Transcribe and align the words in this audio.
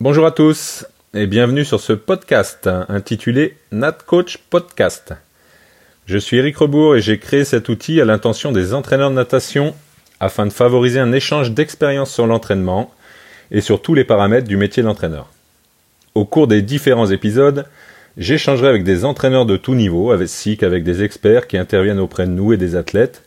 Bonjour 0.00 0.26
à 0.26 0.30
tous 0.30 0.86
et 1.12 1.26
bienvenue 1.26 1.64
sur 1.64 1.80
ce 1.80 1.92
podcast 1.92 2.70
intitulé 2.88 3.56
Nat 3.72 3.98
Coach 4.06 4.38
Podcast. 4.48 5.12
Je 6.06 6.18
suis 6.18 6.36
Eric 6.36 6.56
Rebourg 6.58 6.94
et 6.94 7.00
j'ai 7.00 7.18
créé 7.18 7.44
cet 7.44 7.68
outil 7.68 8.00
à 8.00 8.04
l'intention 8.04 8.52
des 8.52 8.74
entraîneurs 8.74 9.10
de 9.10 9.16
natation 9.16 9.74
afin 10.20 10.46
de 10.46 10.52
favoriser 10.52 11.00
un 11.00 11.10
échange 11.10 11.50
d'expériences 11.50 12.14
sur 12.14 12.28
l'entraînement 12.28 12.94
et 13.50 13.60
sur 13.60 13.82
tous 13.82 13.94
les 13.94 14.04
paramètres 14.04 14.46
du 14.46 14.56
métier 14.56 14.84
d'entraîneur. 14.84 15.32
Au 16.14 16.24
cours 16.24 16.46
des 16.46 16.62
différents 16.62 17.10
épisodes, 17.10 17.66
j'échangerai 18.16 18.68
avec 18.68 18.84
des 18.84 19.04
entraîneurs 19.04 19.46
de 19.46 19.56
tout 19.56 19.74
niveau, 19.74 20.12
ainsi 20.12 20.56
qu'avec 20.56 20.84
des 20.84 21.02
experts 21.02 21.48
qui 21.48 21.58
interviennent 21.58 21.98
auprès 21.98 22.26
de 22.26 22.30
nous 22.30 22.52
et 22.52 22.56
des 22.56 22.76
athlètes, 22.76 23.24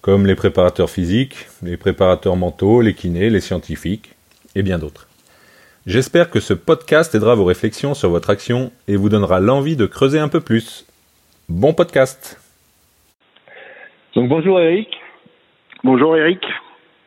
comme 0.00 0.24
les 0.24 0.34
préparateurs 0.34 0.88
physiques, 0.88 1.46
les 1.62 1.76
préparateurs 1.76 2.36
mentaux, 2.36 2.80
les 2.80 2.94
kinés, 2.94 3.28
les 3.28 3.42
scientifiques 3.42 4.14
et 4.54 4.62
bien 4.62 4.78
d'autres. 4.78 5.05
J'espère 5.86 6.30
que 6.30 6.40
ce 6.40 6.52
podcast 6.52 7.14
aidera 7.14 7.36
vos 7.36 7.44
réflexions 7.44 7.94
sur 7.94 8.10
votre 8.10 8.28
action 8.28 8.72
et 8.88 8.96
vous 8.96 9.08
donnera 9.08 9.38
l'envie 9.38 9.76
de 9.76 9.86
creuser 9.86 10.18
un 10.18 10.26
peu 10.26 10.40
plus. 10.40 10.84
Bon 11.48 11.74
podcast. 11.74 12.42
Donc 14.16 14.28
bonjour 14.28 14.58
Eric. 14.58 14.88
Bonjour 15.84 16.16
Eric. 16.16 16.44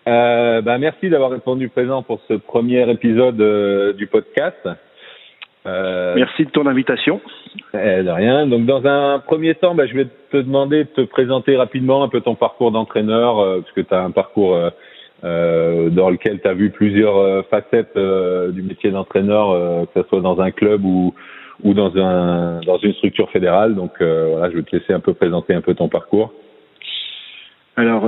Euh, 0.08 0.62
bah, 0.62 0.78
merci 0.78 1.10
d'avoir 1.10 1.32
répondu 1.32 1.68
présent 1.68 2.04
pour 2.04 2.22
ce 2.30 2.36
premier 2.36 2.90
épisode 2.90 3.42
euh, 3.42 3.92
du 3.92 4.08
podcast. 4.08 4.70
Euh, 5.66 6.16
merci 6.16 6.46
de 6.46 6.50
ton 6.52 6.66
invitation. 6.66 7.20
Eh, 7.74 8.04
de 8.04 8.10
rien. 8.10 8.48
Donc 8.48 8.66
dans 8.66 8.86
un 8.86 9.20
premier 9.20 9.56
temps, 9.56 9.76
bah, 9.76 9.88
je 9.88 9.94
vais 9.94 10.08
te 10.32 10.38
demander 10.38 10.86
de 10.86 10.90
te 10.90 11.02
présenter 11.02 11.58
rapidement 11.58 12.02
un 12.02 12.08
peu 12.08 12.22
ton 12.22 12.36
parcours 12.36 12.72
d'entraîneur, 12.72 13.40
euh, 13.40 13.60
parce 13.60 13.74
que 13.74 13.82
tu 13.82 13.94
as 13.94 14.02
un 14.02 14.12
parcours 14.12 14.58
euh, 15.24 15.90
dans 15.90 16.10
lequel 16.10 16.40
tu 16.42 16.48
as 16.48 16.54
vu 16.54 16.70
plusieurs 16.70 17.18
euh, 17.18 17.42
facettes 17.50 17.98
euh, 17.98 18.52
du 18.52 18.62
métier 18.62 18.92
d'entraîneur, 18.92 19.52
euh, 19.52 19.86
que 19.86 20.02
ce 20.02 20.08
soit 20.08 20.22
dans 20.22 20.40
un 20.40 20.52
club 20.52 20.86
ou, 20.86 21.14
ou 21.64 21.74
dans, 21.74 21.96
un, 21.98 22.62
dans 22.62 22.78
une 22.78 22.94
structure 22.94 23.30
fédérale. 23.30 23.76
Donc 23.76 23.92
voilà, 24.00 24.50
je 24.50 24.58
vais 24.58 24.64
te 24.64 24.76
laisser 24.76 24.94
un 24.94 25.00
peu 25.00 25.14
présenter 25.14 25.54
un 25.54 25.62
peu 25.62 25.74
ton 25.74 25.90
parcours. 25.90 26.34
Alors 27.76 28.04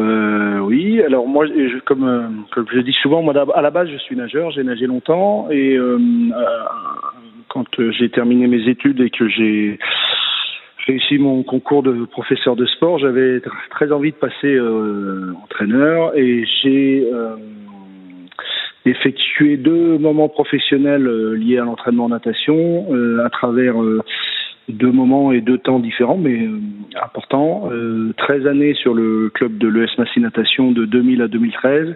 oui, 0.65 1.01
alors 1.01 1.27
moi, 1.27 1.45
je, 1.45 1.79
comme, 1.79 2.45
comme 2.51 2.65
je 2.73 2.79
dis 2.79 2.95
souvent, 3.01 3.21
moi 3.21 3.33
à 3.55 3.61
la 3.61 3.71
base 3.71 3.89
je 3.89 3.97
suis 3.97 4.15
nageur, 4.15 4.51
j'ai 4.51 4.63
nagé 4.63 4.85
longtemps 4.85 5.47
et 5.49 5.77
quand 7.47 7.65
j'ai 7.91 8.09
terminé 8.09 8.47
mes 8.47 8.69
études 8.69 9.01
et 9.01 9.09
que 9.09 9.27
j'ai 9.27 9.79
réussi 10.91 11.17
mon 11.17 11.43
concours 11.43 11.83
de 11.83 12.05
professeur 12.05 12.55
de 12.55 12.65
sport, 12.65 12.99
j'avais 12.99 13.41
très 13.69 13.91
envie 13.91 14.11
de 14.11 14.17
passer 14.17 14.53
euh, 14.53 15.33
entraîneur 15.43 16.17
et 16.17 16.43
j'ai 16.61 17.07
euh, 17.13 17.35
effectué 18.85 19.55
deux 19.55 19.97
moments 19.97 20.27
professionnels 20.27 21.07
euh, 21.07 21.33
liés 21.33 21.59
à 21.59 21.63
l'entraînement 21.63 22.05
en 22.05 22.09
natation 22.09 22.87
à 23.23 23.29
travers 23.29 23.75
deux 24.67 24.91
moments 24.91 25.31
et 25.31 25.39
deux 25.39 25.57
temps 25.57 25.79
différents, 25.79 26.17
mais 26.17 26.47
importants. 27.01 27.69
13 28.17 28.47
années 28.47 28.73
sur 28.73 28.93
le 28.93 29.29
club 29.29 29.57
de 29.57 29.67
l'ES 29.67 29.97
Massy 29.97 30.19
Natation 30.19 30.71
de 30.71 30.85
2000 30.85 31.21
à 31.21 31.27
2013 31.27 31.95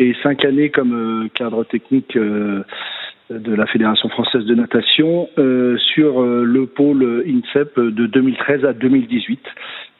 et 0.00 0.14
cinq 0.22 0.44
années 0.44 0.70
comme 0.70 1.28
cadre 1.34 1.64
technique 1.64 2.16
de 3.38 3.54
la 3.54 3.66
Fédération 3.66 4.08
française 4.08 4.44
de 4.44 4.54
natation 4.54 5.28
euh, 5.38 5.76
sur 5.94 6.22
euh, 6.22 6.44
le 6.44 6.66
pôle 6.66 7.24
INSEP 7.26 7.78
de 7.78 8.06
2013 8.06 8.64
à 8.64 8.72
2018. 8.72 9.40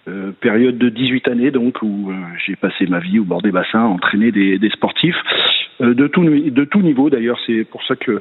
Euh, 0.09 0.33
période 0.41 0.79
de 0.79 0.89
18 0.89 1.29
années 1.29 1.53
donc 1.53 1.81
où 1.81 2.11
j'ai 2.45 2.57
passé 2.57 2.87
ma 2.89 2.99
vie 2.99 3.21
au 3.21 3.25
bord 3.25 3.41
des 3.41 3.53
bassins, 3.53 3.85
entraîné 3.85 4.33
des, 4.33 4.59
des 4.59 4.71
sportifs 4.71 5.15
de 5.79 6.07
tout 6.09 6.25
de 6.25 6.65
tout 6.65 6.83
niveau 6.83 7.09
d'ailleurs 7.09 7.39
c'est 7.47 7.63
pour 7.63 7.85
ça 7.85 7.95
que 7.95 8.21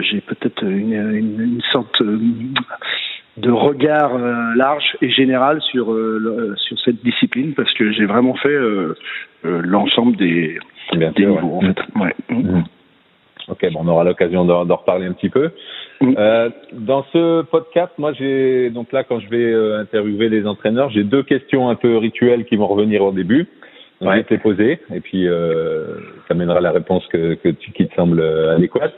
j'ai 0.00 0.20
peut-être 0.20 0.64
une, 0.64 0.92
une, 0.92 1.40
une, 1.40 1.60
sorte 1.72 2.02
de 2.02 3.50
regard 3.50 4.18
large 4.56 4.96
et 5.02 5.10
général 5.10 5.62
sur 5.62 5.96
sur 6.56 6.80
cette 6.80 7.00
discipline 7.04 7.54
parce 7.54 7.72
que 7.74 7.92
j'ai 7.92 8.06
vraiment 8.06 8.34
fait 8.34 8.58
l'ensemble 9.44 10.16
des, 10.16 10.58
des 10.94 11.26
niveaux 11.26 11.58
en 11.58 11.60
fait. 11.60 11.78
Ouais. 11.94 12.14
Mmh. 12.28 12.62
Ok, 13.48 13.70
bon, 13.72 13.80
on 13.82 13.88
aura 13.88 14.04
l'occasion 14.04 14.44
d'en 14.44 14.76
reparler 14.76 15.06
un 15.06 15.12
petit 15.12 15.28
peu. 15.28 15.50
Euh, 16.02 16.50
dans 16.72 17.04
ce 17.12 17.42
podcast, 17.42 17.92
moi, 17.98 18.12
j'ai 18.14 18.70
donc 18.70 18.92
là, 18.92 19.04
quand 19.04 19.20
je 19.20 19.28
vais 19.28 19.52
euh, 19.52 19.80
interviewer 19.80 20.28
les 20.28 20.46
entraîneurs, 20.46 20.90
j'ai 20.90 21.04
deux 21.04 21.22
questions 21.22 21.68
un 21.68 21.74
peu 21.74 21.96
rituelles 21.98 22.44
qui 22.46 22.56
vont 22.56 22.66
revenir 22.66 23.02
au 23.02 23.12
début. 23.12 23.48
Donc, 24.00 24.12
Je 24.12 24.16
vais 24.18 24.24
te 24.24 24.34
les 24.34 24.40
poser 24.40 24.80
et 24.92 25.00
puis 25.00 25.28
euh, 25.28 25.84
ça 26.26 26.34
mènera 26.34 26.60
la 26.60 26.72
réponse 26.72 27.06
que, 27.08 27.34
que 27.34 27.48
tu, 27.50 27.70
qui 27.72 27.86
te 27.86 27.94
semble 27.94 28.20
euh, 28.20 28.56
adéquate. 28.56 28.92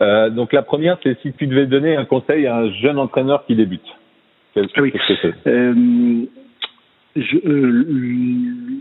Euh, 0.00 0.28
donc 0.28 0.52
la 0.52 0.62
première, 0.62 0.98
c'est 1.02 1.18
si 1.22 1.32
tu 1.32 1.46
devais 1.46 1.66
donner 1.66 1.96
un 1.96 2.04
conseil 2.04 2.46
à 2.46 2.56
un 2.56 2.70
jeune 2.72 2.98
entraîneur 2.98 3.46
qui 3.46 3.56
débute. 3.56 3.86
Oui. 4.76 4.92
que 4.92 4.98
c'est? 5.22 5.34
Je, 7.16 7.36
euh, 7.46 7.84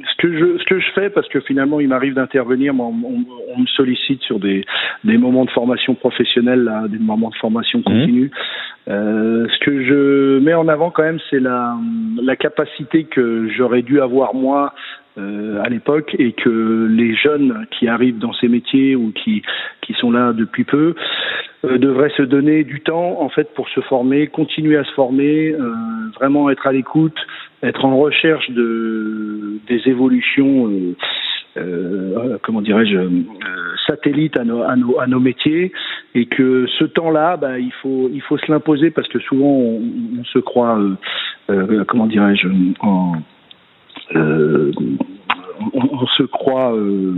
ce 0.09 0.21
que 0.21 0.38
je 0.38 0.57
ce 0.57 0.63
que 0.66 0.79
je 0.79 0.91
fais 0.95 1.09
parce 1.09 1.27
que 1.29 1.39
finalement 1.41 1.79
il 1.79 1.88
m'arrive 1.88 2.16
d'intervenir 2.16 2.73
on, 2.73 2.88
on, 2.88 3.25
on, 3.55 3.59
me 3.59 3.67
sollicite 3.67 4.21
sur 4.23 4.39
des 4.39 4.66
des 5.03 5.17
moments 5.17 5.45
de 5.45 5.51
formation 5.51 5.94
professionnelle 5.94 6.63
là, 6.63 6.88
des 6.88 6.97
moments 6.97 7.29
de 7.29 7.35
formation 7.35 7.79
mmh. 7.79 7.83
continue 7.83 8.31
euh, 8.89 9.47
ce 9.47 9.59
que 9.59 9.83
je 9.83 10.39
mets 10.39 10.55
en 10.55 10.67
avant 10.67 10.89
quand 10.89 11.03
même 11.03 11.19
c'est 11.29 11.39
la 11.39 11.75
la 12.21 12.35
capacité 12.35 13.03
que 13.03 13.47
j'aurais 13.55 13.83
dû 13.83 14.01
avoir 14.01 14.33
moi 14.33 14.73
euh, 15.18 15.62
à 15.63 15.69
l'époque 15.69 16.16
et 16.18 16.31
que 16.31 16.88
les 16.90 17.16
jeunes 17.16 17.68
qui 17.72 17.88
arrivent 17.88 18.18
dans 18.18 18.34
ces 18.34 18.47
métiers 18.47 18.96
ou 18.96 19.12
qui 19.12 19.44
qui 19.81 19.94
sont 19.94 20.09
là 20.09 20.34
depuis 20.34 20.63
peu 20.63 20.96
euh, 21.66 21.78
devraient 21.78 22.12
se 22.18 22.24
donner 22.24 22.63
du 22.63 22.81
temps 22.81 23.22
en 23.22 23.29
fait 23.29 23.53
pour 23.53 23.69
se 23.69 23.79
former, 23.81 24.25
continuer 24.25 24.75
à 24.75 24.84
se 24.84 24.91
former, 24.94 25.51
euh, 25.51 25.72
vraiment 26.16 26.50
être 26.50 26.66
à 26.66 26.72
l'écoute, 26.72 27.16
être 27.62 27.85
en 27.85 27.96
recherche 27.97 28.50
de 28.50 29.59
des 29.68 29.88
évolutions. 29.88 30.68
Euh, 30.68 30.96
euh 31.57 32.38
comment 32.41 32.62
dirais-je 32.62 32.97
satellites 33.85 34.35
à 34.38 34.44
nos, 34.44 34.63
à 34.63 34.75
nos 34.75 35.00
à 35.00 35.06
nos 35.06 35.19
métiers 35.19 35.72
et 36.16 36.25
que 36.25 36.66
ce 36.80 36.85
temps-là 36.85 37.38
bah, 37.38 37.59
il 37.59 37.74
faut 37.84 38.09
il 38.12 38.22
faut 38.24 38.40
se 38.40 38.51
l'imposer 38.51 38.90
parce 38.90 39.07
que 39.07 39.19
souvent 39.19 39.45
on, 39.45 39.81
on 40.22 40.24
se 40.24 40.40
croit 40.40 40.80
comment 41.88 42.07
dirais-je 42.07 42.47
en 42.80 43.13
euh, 44.16 44.72
on, 45.74 45.90
on, 46.02 46.08
se 46.08 46.24
croit 46.24 46.75
euh, 46.75 47.16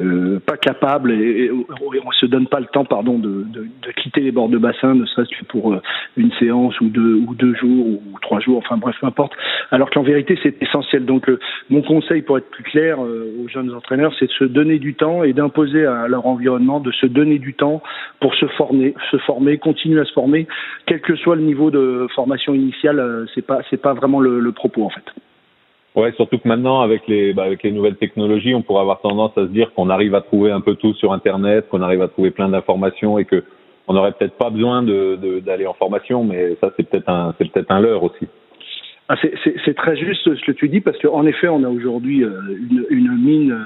euh, 0.00 0.40
pas 0.44 0.56
capable 0.56 1.12
et, 1.12 1.46
et, 1.46 1.50
on 1.50 2.10
se 2.12 2.26
donne 2.26 2.46
pas 2.46 2.60
le 2.60 2.66
temps, 2.66 2.84
pardon, 2.84 3.18
de, 3.18 3.44
de, 3.44 3.62
de 3.82 3.92
quitter 3.96 4.20
les 4.20 4.32
bords 4.32 4.48
de 4.48 4.58
bassin, 4.58 4.94
ne 4.94 5.04
serait-ce 5.06 5.30
que 5.30 5.44
pour 5.46 5.72
euh, 5.72 5.80
une 6.16 6.32
séance 6.32 6.80
ou 6.80 6.88
deux 6.88 7.14
ou 7.14 7.34
deux 7.34 7.54
jours 7.54 7.86
ou 7.86 8.02
trois 8.20 8.40
jours, 8.40 8.58
enfin 8.58 8.76
bref, 8.76 8.96
peu 9.00 9.06
importe. 9.06 9.32
Alors 9.70 9.90
qu'en 9.90 10.02
vérité, 10.02 10.38
c'est 10.42 10.60
essentiel. 10.62 11.04
Donc, 11.04 11.28
euh, 11.28 11.38
mon 11.70 11.82
conseil, 11.82 12.22
pour 12.22 12.38
être 12.38 12.50
plus 12.50 12.64
clair 12.64 12.98
aux 13.00 13.48
jeunes 13.48 13.74
entraîneurs, 13.74 14.12
c'est 14.18 14.26
de 14.26 14.32
se 14.32 14.44
donner 14.44 14.78
du 14.78 14.94
temps 14.94 15.22
et 15.22 15.32
d'imposer 15.32 15.86
à 15.86 16.08
leur 16.08 16.26
environnement 16.26 16.80
de 16.80 16.92
se 16.92 17.06
donner 17.06 17.38
du 17.38 17.54
temps 17.54 17.82
pour 18.20 18.34
se 18.34 18.46
former, 18.46 18.94
se 19.10 19.16
former, 19.18 19.58
continuer 19.58 20.00
à 20.00 20.04
se 20.04 20.12
former, 20.12 20.46
quel 20.86 21.00
que 21.00 21.16
soit 21.16 21.36
le 21.36 21.42
niveau 21.42 21.70
de 21.70 22.06
formation 22.14 22.54
initiale. 22.54 23.26
c'est 23.34 23.46
pas, 23.46 23.60
c'est 23.70 23.80
pas 23.80 23.94
vraiment 23.94 24.20
le, 24.20 24.40
le 24.40 24.52
propos 24.52 24.84
en 24.84 24.90
fait. 24.90 25.04
Ouais, 25.98 26.12
surtout 26.12 26.38
que 26.38 26.46
maintenant, 26.46 26.80
avec 26.80 27.08
les, 27.08 27.32
bah, 27.32 27.42
avec 27.42 27.64
les 27.64 27.72
nouvelles 27.72 27.96
technologies, 27.96 28.54
on 28.54 28.62
pourrait 28.62 28.82
avoir 28.82 29.00
tendance 29.00 29.36
à 29.36 29.42
se 29.42 29.50
dire 29.50 29.74
qu'on 29.74 29.90
arrive 29.90 30.14
à 30.14 30.20
trouver 30.20 30.52
un 30.52 30.60
peu 30.60 30.76
tout 30.76 30.94
sur 30.94 31.12
Internet, 31.12 31.68
qu'on 31.68 31.82
arrive 31.82 32.02
à 32.02 32.06
trouver 32.06 32.30
plein 32.30 32.48
d'informations 32.48 33.18
et 33.18 33.24
que 33.24 33.42
on 33.88 33.94
n'aurait 33.94 34.12
peut-être 34.12 34.38
pas 34.38 34.50
besoin 34.50 34.84
d'aller 34.84 35.66
en 35.66 35.74
formation, 35.74 36.22
mais 36.22 36.56
ça, 36.60 36.70
c'est 36.76 36.88
peut-être 36.88 37.08
un, 37.08 37.80
leurre 37.80 38.04
aussi. 38.04 38.28
Ah, 39.08 39.16
c'est, 39.20 39.74
très 39.74 39.96
juste 39.96 40.22
ce 40.22 40.44
que 40.44 40.52
tu 40.52 40.68
dis 40.68 40.80
parce 40.80 40.98
qu'en 40.98 41.26
effet, 41.26 41.48
on 41.48 41.64
a 41.64 41.68
aujourd'hui 41.68 42.22
euh, 42.22 42.30
une, 42.70 42.86
une 42.90 43.16
mine 43.16 43.58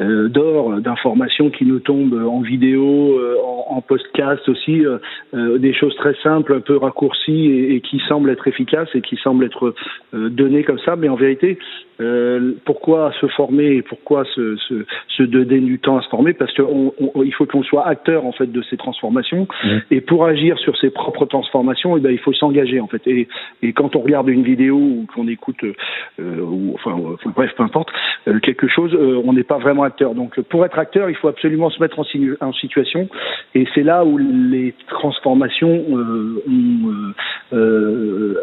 euh, 0.00 0.28
d'or 0.28 0.80
d'informations 0.80 1.50
qui 1.50 1.64
nous 1.64 1.80
tombent 1.80 2.22
en 2.24 2.40
vidéo, 2.40 3.18
euh, 3.18 3.36
en, 3.44 3.78
en, 3.78 3.80
podcast 3.80 4.48
aussi, 4.48 4.86
euh, 4.86 5.58
des 5.58 5.74
choses 5.74 5.94
très 5.96 6.14
simples, 6.22 6.54
un 6.54 6.60
peu 6.60 6.76
raccourcies 6.76 7.46
et, 7.46 7.74
et, 7.74 7.80
qui 7.80 8.00
semblent 8.08 8.30
être 8.30 8.46
efficaces 8.46 8.88
et 8.94 9.00
qui 9.00 9.16
semblent 9.16 9.44
être 9.44 9.74
données 10.12 10.62
comme 10.62 10.78
ça. 10.80 10.94
Mais 10.94 11.08
en 11.08 11.16
vérité, 11.16 11.58
pourquoi 12.64 13.12
se 13.20 13.26
former 13.26 13.76
et 13.76 13.82
pourquoi 13.82 14.24
se, 14.36 14.56
se, 14.56 14.84
se, 15.08 15.22
donner 15.24 15.58
du 15.58 15.80
temps 15.80 15.98
à 15.98 16.02
se 16.02 16.08
former? 16.08 16.32
Parce 16.32 16.52
qu'il 16.52 17.34
faut 17.36 17.46
qu'on 17.46 17.64
soit 17.64 17.86
acteur 17.86 18.24
en 18.24 18.32
fait 18.32 18.50
de 18.52 18.62
ces 18.70 18.76
transformations 18.76 19.48
mmh. 19.64 19.68
et 19.90 20.00
pour 20.00 20.24
agir 20.24 20.58
sur 20.58 20.76
ses 20.78 20.90
propres 20.90 21.26
transformations, 21.26 21.96
et 21.96 22.00
eh 22.00 22.02
ben, 22.02 22.10
il 22.10 22.18
faut 22.18 22.32
s'engager 22.32 22.78
en 22.78 22.86
fait. 22.86 23.02
Et, 23.06 23.26
et, 23.62 23.72
quand 23.72 23.96
on 23.96 24.00
regarde 24.00 24.28
une 24.28 24.44
vidéo 24.44 24.76
ou 24.76 25.06
qu'on 25.12 25.26
écoute, 25.26 25.64
ou, 26.20 26.72
enfin 26.74 26.96
bref, 27.34 27.50
peu 27.56 27.64
importe, 27.64 27.90
quelque 28.42 28.68
chose, 28.68 28.94
on 28.94 29.32
n'est 29.32 29.42
pas 29.42 29.58
vraiment 29.58 29.87
acteur. 29.88 30.14
Donc 30.14 30.40
pour 30.42 30.64
être 30.64 30.78
acteur, 30.78 31.10
il 31.10 31.16
faut 31.16 31.28
absolument 31.28 31.70
se 31.70 31.80
mettre 31.80 31.98
en, 31.98 32.04
en 32.40 32.52
situation 32.52 33.08
et 33.54 33.66
c'est 33.74 33.82
là 33.82 34.04
où 34.04 34.18
les 34.18 34.74
transformations 34.88 35.84
euh, 35.90 36.42
ont 36.46 36.90
euh, 36.90 37.14
euh 37.52 38.34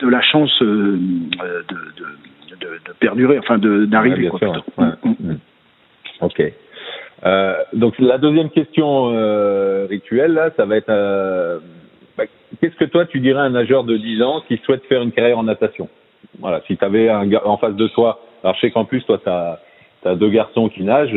de 0.00 0.08
la 0.08 0.22
chance 0.22 0.50
de, 0.60 0.66
de, 0.66 1.78
de, 2.00 2.66
de, 2.86 2.92
perdurer, 3.00 3.38
enfin 3.38 3.58
d'arriver. 3.58 4.30
Ouais, 4.30 4.48
ouais. 4.78 4.86
Mm. 5.04 5.36
Ok. 6.20 6.42
donc 7.74 7.98
la 7.98 8.18
deuxième 8.18 8.50
question 8.50 9.06
rituelle, 9.86 10.32
là, 10.32 10.50
ça 10.56 10.64
va 10.64 10.76
être 10.76 11.60
bah, 12.16 12.24
qu'est-ce 12.60 12.76
que 12.76 12.84
toi 12.84 13.06
tu 13.06 13.20
dirais 13.20 13.40
à 13.40 13.44
un 13.44 13.50
nageur 13.50 13.84
de 13.84 13.96
10 13.96 14.22
ans 14.22 14.42
qui 14.48 14.56
souhaite 14.64 14.84
faire 14.86 15.02
une 15.02 15.12
carrière 15.12 15.38
en 15.38 15.44
natation? 15.44 15.88
Voilà, 16.40 16.62
si 16.66 16.76
tu 16.76 16.84
avais 16.84 17.08
un 17.08 17.26
gars 17.26 17.42
en 17.44 17.56
face 17.58 17.74
de 17.74 17.88
toi, 17.88 18.20
alors 18.42 18.54
je 18.56 18.60
sais 18.60 18.70
qu'en 18.70 18.84
plus 18.84 19.02
toi 19.04 19.18
tu 19.22 19.28
as, 19.28 19.60
deux 20.04 20.30
garçons 20.30 20.68
qui 20.68 20.82
nagent, 20.82 21.14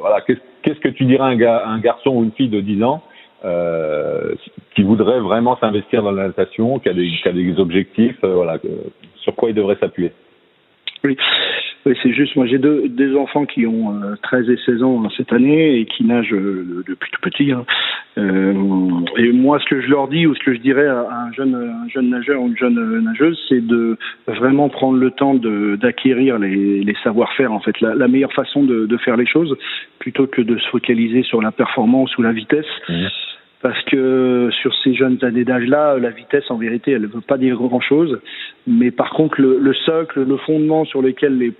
voilà, 0.00 0.20
qu'est-ce 0.20 0.80
que 0.80 0.88
tu 0.88 1.04
dirais 1.04 1.24
à 1.24 1.68
un, 1.68 1.78
garçon 1.78 2.10
ou 2.10 2.24
une 2.24 2.32
fille 2.32 2.48
de 2.48 2.60
10 2.60 2.82
ans 2.82 3.02
euh, 3.44 4.34
qui 4.74 4.82
voudrait 4.82 5.20
vraiment 5.20 5.58
s'investir 5.58 6.02
dans 6.02 6.12
la 6.12 6.28
natation, 6.28 6.78
qui 6.78 6.88
a 6.88 6.94
des, 6.94 7.06
qui 7.22 7.28
a 7.28 7.32
des 7.32 7.58
objectifs, 7.58 8.16
euh, 8.24 8.34
voilà, 8.34 8.58
sur 9.16 9.34
quoi 9.34 9.50
il 9.50 9.54
devrait 9.54 9.76
s'appuyer? 9.80 10.12
Oui, 11.04 11.16
oui 11.86 11.96
c'est 12.02 12.12
juste. 12.12 12.36
Moi, 12.36 12.46
j'ai 12.46 12.58
deux, 12.58 12.88
des 12.88 13.14
enfants 13.14 13.46
qui 13.46 13.66
ont 13.66 13.94
13 14.22 14.48
euh, 14.48 14.52
et 14.52 14.58
16 14.64 14.82
ans 14.82 15.08
cette 15.16 15.32
année 15.32 15.78
et 15.78 15.86
qui 15.86 16.04
nagent 16.04 16.30
depuis 16.30 17.10
tout 17.10 17.20
petit. 17.20 17.52
Hein. 17.52 17.64
et 18.16 19.32
moi, 19.32 19.58
ce 19.58 19.64
que 19.66 19.80
je 19.80 19.88
leur 19.88 20.08
dis 20.08 20.26
ou 20.26 20.34
ce 20.34 20.44
que 20.44 20.54
je 20.54 20.60
dirais 20.60 20.86
à 20.86 21.26
un 21.26 21.32
jeune, 21.32 21.54
un 21.54 21.88
jeune 21.88 22.10
nageur 22.10 22.40
ou 22.40 22.48
une 22.48 22.56
jeune 22.56 23.00
nageuse, 23.00 23.38
c'est 23.48 23.64
de 23.64 23.96
vraiment 24.26 24.68
prendre 24.68 24.98
le 24.98 25.10
temps 25.10 25.34
d'acquérir 25.34 26.38
les, 26.38 26.82
les 26.82 26.96
savoir-faire. 27.02 27.52
En 27.52 27.60
fait, 27.60 27.80
la, 27.80 27.94
la 27.94 28.08
meilleure 28.08 28.32
façon 28.32 28.62
de, 28.62 28.86
de, 28.86 28.96
faire 28.96 29.16
les 29.16 29.26
choses, 29.26 29.56
plutôt 29.98 30.26
que 30.26 30.42
de 30.42 30.56
se 30.58 30.68
focaliser 30.68 31.22
sur 31.22 31.42
la 31.42 31.52
performance 31.52 32.16
ou 32.18 32.22
la 32.22 32.32
vitesse. 32.32 32.66
Mmh 32.88 33.06
parce 33.64 33.82
que 33.84 34.50
sur 34.60 34.74
ces 34.84 34.92
jeunes 34.92 35.16
années 35.22 35.44
d'âge-là, 35.44 35.96
la 35.98 36.10
vitesse, 36.10 36.50
en 36.50 36.58
vérité, 36.58 36.90
elle 36.90 37.00
ne 37.00 37.06
veut 37.06 37.22
pas 37.22 37.38
dire 37.38 37.56
grand-chose. 37.56 38.20
Mais 38.66 38.90
par 38.90 39.08
contre, 39.08 39.40
le, 39.40 39.72
socle, 39.86 40.22
le 40.22 40.36
fondement 40.36 40.84
sur 40.84 41.00
lequel 41.00 41.38
les 41.38 41.54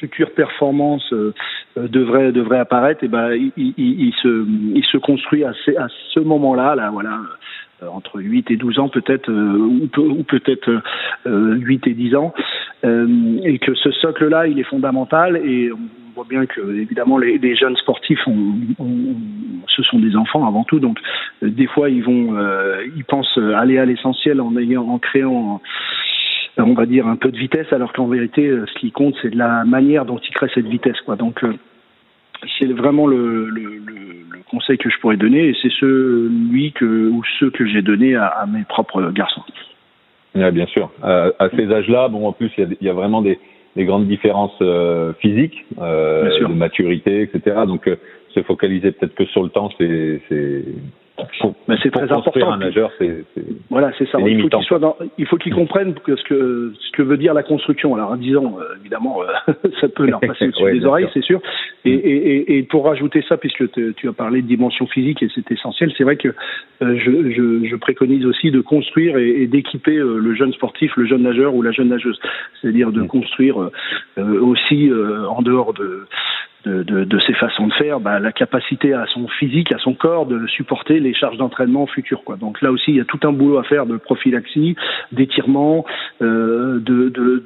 futures 0.00 0.32
performances 0.32 1.12
euh, 1.12 1.32
devraient, 1.76 2.32
devraient 2.32 2.58
apparaître, 2.58 3.04
et 3.04 3.06
eh 3.06 3.08
ben, 3.08 3.32
il, 3.56 3.74
il, 3.76 4.12
se, 4.22 4.46
il 4.74 4.84
se 4.84 4.98
construit 4.98 5.44
à, 5.44 5.50
à 5.50 5.88
ce 6.14 6.20
moment-là, 6.20 6.74
là, 6.74 6.90
voilà, 6.90 7.20
euh, 7.82 7.86
entre 7.88 8.20
8 8.20 8.50
et 8.50 8.56
12 8.56 8.78
ans 8.78 8.88
peut-être, 8.88 9.30
euh, 9.30 9.88
ou, 9.98 10.24
peut-être 10.24 10.82
8 11.26 11.86
et 11.86 11.94
10 11.94 12.16
ans, 12.16 12.32
et 12.82 13.58
que 13.58 13.74
ce 13.74 13.90
socle-là, 13.90 14.46
il 14.46 14.58
est 14.58 14.64
fondamental, 14.64 15.36
et 15.36 15.70
on 15.72 15.78
voit 16.14 16.26
bien 16.28 16.46
que 16.46 16.60
évidemment 16.76 17.18
les, 17.18 17.38
les 17.38 17.54
jeunes 17.54 17.76
sportifs, 17.76 18.26
ont, 18.26 18.54
ce 19.68 19.82
sont 19.82 19.98
des 19.98 20.16
enfants 20.16 20.46
avant 20.46 20.64
tout, 20.64 20.80
donc 20.80 20.98
euh, 21.42 21.50
des 21.50 21.66
fois 21.66 21.90
ils 21.90 22.02
vont, 22.02 22.36
euh, 22.36 22.84
ils 22.96 23.04
pensent 23.04 23.38
aller 23.56 23.78
à 23.78 23.84
l'essentiel 23.84 24.40
en 24.40 24.56
ayant, 24.56 24.88
en 24.88 24.98
créant 24.98 25.60
on 26.64 26.74
va 26.74 26.86
dire 26.86 27.06
un 27.06 27.16
peu 27.16 27.30
de 27.30 27.38
vitesse, 27.38 27.72
alors 27.72 27.92
qu'en 27.92 28.06
vérité, 28.06 28.46
euh, 28.46 28.66
ce 28.66 28.78
qui 28.78 28.90
compte, 28.92 29.14
c'est 29.22 29.30
de 29.30 29.38
la 29.38 29.64
manière 29.64 30.04
dont 30.04 30.18
ils 30.18 30.34
créent 30.34 30.50
cette 30.54 30.66
vitesse. 30.66 31.00
Quoi. 31.04 31.16
Donc, 31.16 31.44
c'est 32.58 32.72
vraiment 32.72 33.06
le, 33.06 33.48
le, 33.50 33.78
le, 33.86 34.42
conseil 34.50 34.78
que 34.78 34.90
je 34.90 34.98
pourrais 34.98 35.16
donner, 35.16 35.48
et 35.48 35.56
c'est 35.62 35.70
celui 35.78 36.72
que 36.72 37.08
ou 37.08 37.22
ceux 37.38 37.50
que 37.50 37.66
j'ai 37.66 37.82
donné 37.82 38.16
à, 38.16 38.26
à, 38.26 38.46
mes 38.46 38.64
propres 38.64 39.12
garçons. 39.12 39.42
Bien 40.34 40.66
sûr. 40.66 40.90
à 41.02 41.48
ces 41.56 41.72
âges-là, 41.72 42.08
bon, 42.08 42.26
en 42.26 42.32
plus, 42.32 42.50
il 42.58 42.64
y 42.64 42.66
a, 42.66 42.70
il 42.80 42.86
y 42.86 42.90
a 42.90 42.92
vraiment 42.92 43.22
des, 43.22 43.38
des 43.76 43.84
grandes 43.84 44.08
différences 44.08 44.56
euh, 44.62 45.12
physiques, 45.20 45.64
euh, 45.80 46.38
de 46.40 46.52
maturité, 46.52 47.22
etc. 47.22 47.62
Donc, 47.66 47.86
euh, 47.86 47.96
se 48.34 48.42
focaliser 48.42 48.92
peut-être 48.92 49.14
que 49.14 49.26
sur 49.26 49.42
le 49.42 49.50
temps, 49.50 49.70
c'est 49.78 50.20
mais 51.68 51.76
c'est 51.82 51.90
très 51.90 52.10
important. 52.10 52.52
Un 52.52 52.58
nageur, 52.58 52.90
c'est 52.98 53.24
voilà, 53.70 53.92
c'est 53.98 54.08
ça. 54.08 54.18
Il 54.20 54.42
faut 54.42 54.48
qu'il 54.48 54.64
soit 54.64 54.78
dans, 54.78 54.96
il 55.18 55.26
faut 55.26 55.36
qu'il 55.36 55.54
comprenne 55.54 55.94
que 55.94 56.16
ce 56.16 56.24
que 56.24 56.72
ce 56.78 56.96
que 56.96 57.02
veut 57.02 57.16
dire 57.16 57.34
la 57.34 57.42
construction. 57.42 57.94
Alors, 57.94 58.10
en 58.10 58.16
disant, 58.16 58.56
euh, 58.58 58.76
évidemment, 58.80 59.22
euh, 59.22 59.52
ça 59.80 59.88
peut 59.88 60.06
leur 60.06 60.20
passer 60.20 60.48
au-dessus 60.48 60.78
des 60.78 60.84
oreilles, 60.84 61.08
c'est 61.14 61.22
sûr. 61.22 61.40
Et, 61.84 61.96
mm. 61.96 62.00
et, 62.04 62.58
et, 62.58 62.62
pour 62.64 62.84
rajouter 62.84 63.24
ça, 63.28 63.36
puisque 63.36 63.70
tu 63.70 64.08
as 64.08 64.12
parlé 64.12 64.42
de 64.42 64.46
dimension 64.46 64.86
physique 64.86 65.22
et 65.22 65.28
c'est 65.34 65.50
essentiel, 65.50 65.92
c'est 65.96 66.04
vrai 66.04 66.16
que 66.16 66.28
euh, 66.28 66.98
je, 66.98 67.30
je, 67.30 67.68
je, 67.68 67.76
préconise 67.76 68.26
aussi 68.26 68.50
de 68.50 68.60
construire 68.60 69.16
et, 69.16 69.46
d'équiper 69.46 69.94
le 69.94 70.34
jeune 70.34 70.52
sportif, 70.52 70.92
le 70.96 71.06
jeune 71.06 71.22
nageur 71.22 71.54
ou 71.54 71.62
la 71.62 71.72
jeune 71.72 71.88
nageuse. 71.88 72.18
C'est-à-dire 72.60 72.92
de 72.92 73.02
mm. 73.02 73.06
construire 73.06 73.70
aussi 74.16 74.90
en 75.28 75.42
dehors 75.42 75.72
de 75.74 76.06
de, 76.64 76.82
de, 76.82 77.04
de, 77.04 77.18
ses 77.20 77.32
façons 77.34 77.68
de 77.68 77.72
faire, 77.74 78.00
bah, 78.00 78.18
la 78.18 78.32
capacité 78.32 78.92
à 78.92 79.06
son 79.06 79.28
physique, 79.28 79.72
à 79.72 79.78
son 79.78 79.94
corps 79.94 80.26
de 80.26 80.46
supporter 80.46 81.00
les 81.00 81.14
charges 81.14 81.38
d'entraînement 81.38 81.86
futures. 81.86 82.22
Quoi. 82.24 82.36
Donc 82.36 82.60
là 82.60 82.70
aussi, 82.70 82.90
il 82.90 82.96
y 82.96 83.00
a 83.00 83.04
tout 83.04 83.20
un 83.22 83.32
boulot 83.32 83.58
à 83.58 83.64
faire 83.64 83.86
de 83.86 83.96
prophylaxie, 83.96 84.76
d'étirement, 85.12 85.84
euh, 86.22 86.78
de, 86.80 87.08
de, 87.08 87.42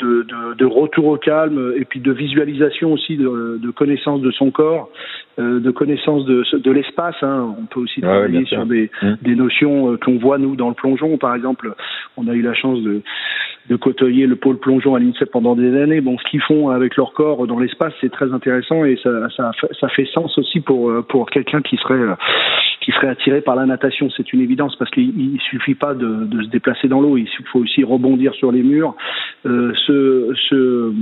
de, 0.58 0.64
retour 0.64 1.06
au 1.06 1.16
calme 1.16 1.74
et 1.76 1.84
puis 1.84 2.00
de 2.00 2.12
visualisation 2.12 2.92
aussi 2.92 3.16
de, 3.16 3.70
connaissance 3.70 4.20
de 4.20 4.30
son 4.32 4.50
corps, 4.50 4.90
euh, 5.38 5.60
de 5.60 5.70
connaissance 5.70 6.24
de, 6.24 6.44
de 6.58 6.70
l'espace. 6.70 7.16
Hein. 7.22 7.54
On 7.58 7.66
peut 7.66 7.80
aussi 7.80 8.00
travailler 8.00 8.44
sur 8.46 8.66
des, 8.66 8.90
mmh. 9.02 9.12
des 9.22 9.36
notions 9.36 9.92
euh, 9.92 9.96
qu'on 9.96 10.18
voit 10.18 10.38
nous 10.38 10.56
dans 10.56 10.68
le 10.68 10.74
plongeon, 10.74 11.16
par 11.18 11.34
exemple. 11.34 11.74
On 12.16 12.26
a 12.28 12.32
eu 12.32 12.42
la 12.42 12.54
chance 12.54 12.80
de 12.82 13.02
de 13.68 13.76
côtoyer 13.76 14.26
le 14.26 14.36
pôle 14.36 14.58
plongeon 14.58 14.94
à 14.94 14.98
l'INSEP 14.98 15.30
pendant 15.30 15.54
des 15.54 15.80
années. 15.80 16.00
Bon, 16.00 16.18
ce 16.18 16.24
qu'ils 16.30 16.42
font 16.42 16.68
avec 16.68 16.96
leur 16.96 17.12
corps 17.12 17.46
dans 17.46 17.58
l'espace, 17.58 17.94
c'est 18.00 18.10
très 18.10 18.32
intéressant 18.32 18.84
et 18.84 18.98
ça, 19.02 19.10
ça, 19.36 19.50
ça, 19.80 19.88
fait 19.88 20.06
sens 20.12 20.36
aussi 20.38 20.60
pour 20.60 20.90
euh, 20.90 21.02
pour 21.02 21.30
quelqu'un 21.30 21.62
qui 21.62 21.76
serait 21.76 21.94
euh, 21.94 22.14
qui 22.84 22.92
serait 22.92 23.08
attiré 23.08 23.40
par 23.40 23.56
la 23.56 23.66
natation. 23.66 24.10
C'est 24.16 24.32
une 24.32 24.40
évidence 24.40 24.76
parce 24.76 24.90
qu'il 24.90 25.38
suffit 25.48 25.74
pas 25.74 25.94
de, 25.94 26.24
de, 26.24 26.42
se 26.42 26.48
déplacer 26.48 26.88
dans 26.88 27.00
l'eau, 27.00 27.16
il 27.16 27.28
faut 27.50 27.60
aussi 27.60 27.82
rebondir 27.82 28.34
sur 28.34 28.52
les 28.52 28.62
murs, 28.62 28.94
euh, 29.46 29.72
se, 29.86 30.34
se, 30.48 30.92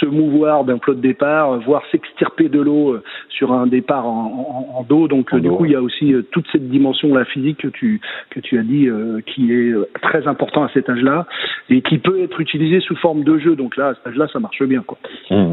se 0.00 0.06
mouvoir 0.06 0.64
d'un 0.64 0.78
plot 0.78 0.94
de 0.94 1.00
départ, 1.00 1.58
voire 1.60 1.82
s'extirper 1.90 2.48
de 2.48 2.60
l'eau 2.60 2.96
sur 3.28 3.52
un 3.52 3.66
départ 3.66 4.06
en, 4.06 4.76
en, 4.78 4.82
dos. 4.82 5.08
Donc 5.08 5.34
du 5.34 5.50
coup, 5.50 5.64
il 5.64 5.72
y 5.72 5.76
a 5.76 5.82
aussi 5.82 6.14
toute 6.32 6.46
cette 6.52 6.68
dimension 6.68 7.14
la 7.14 7.24
physique 7.24 7.58
que 7.58 7.68
tu 7.68 8.00
que 8.30 8.40
tu 8.40 8.58
as 8.58 8.62
dit 8.62 8.88
qui 9.26 9.52
est 9.52 9.74
très 10.02 10.26
important 10.26 10.64
à 10.64 10.68
cet 10.70 10.88
âge-là 10.88 11.26
et 11.70 11.82
qui 11.82 11.98
peut 11.98 12.22
être 12.22 12.40
utilisé 12.40 12.80
sous 12.80 12.96
forme 12.96 13.24
de 13.24 13.38
jeu. 13.38 13.56
Donc 13.56 13.76
là, 13.76 13.88
à 13.88 13.94
cet 13.94 14.06
âge-là, 14.08 14.28
ça 14.32 14.40
marche 14.40 14.62
bien. 14.62 14.82
Quoi. 14.82 14.98
Mmh. 15.30 15.52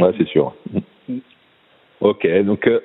Ouais, 0.00 0.12
c'est 0.18 0.28
sûr. 0.28 0.54
Mmh. 0.72 0.80
Ok, 2.02 2.26
donc 2.44 2.66
euh, 2.66 2.80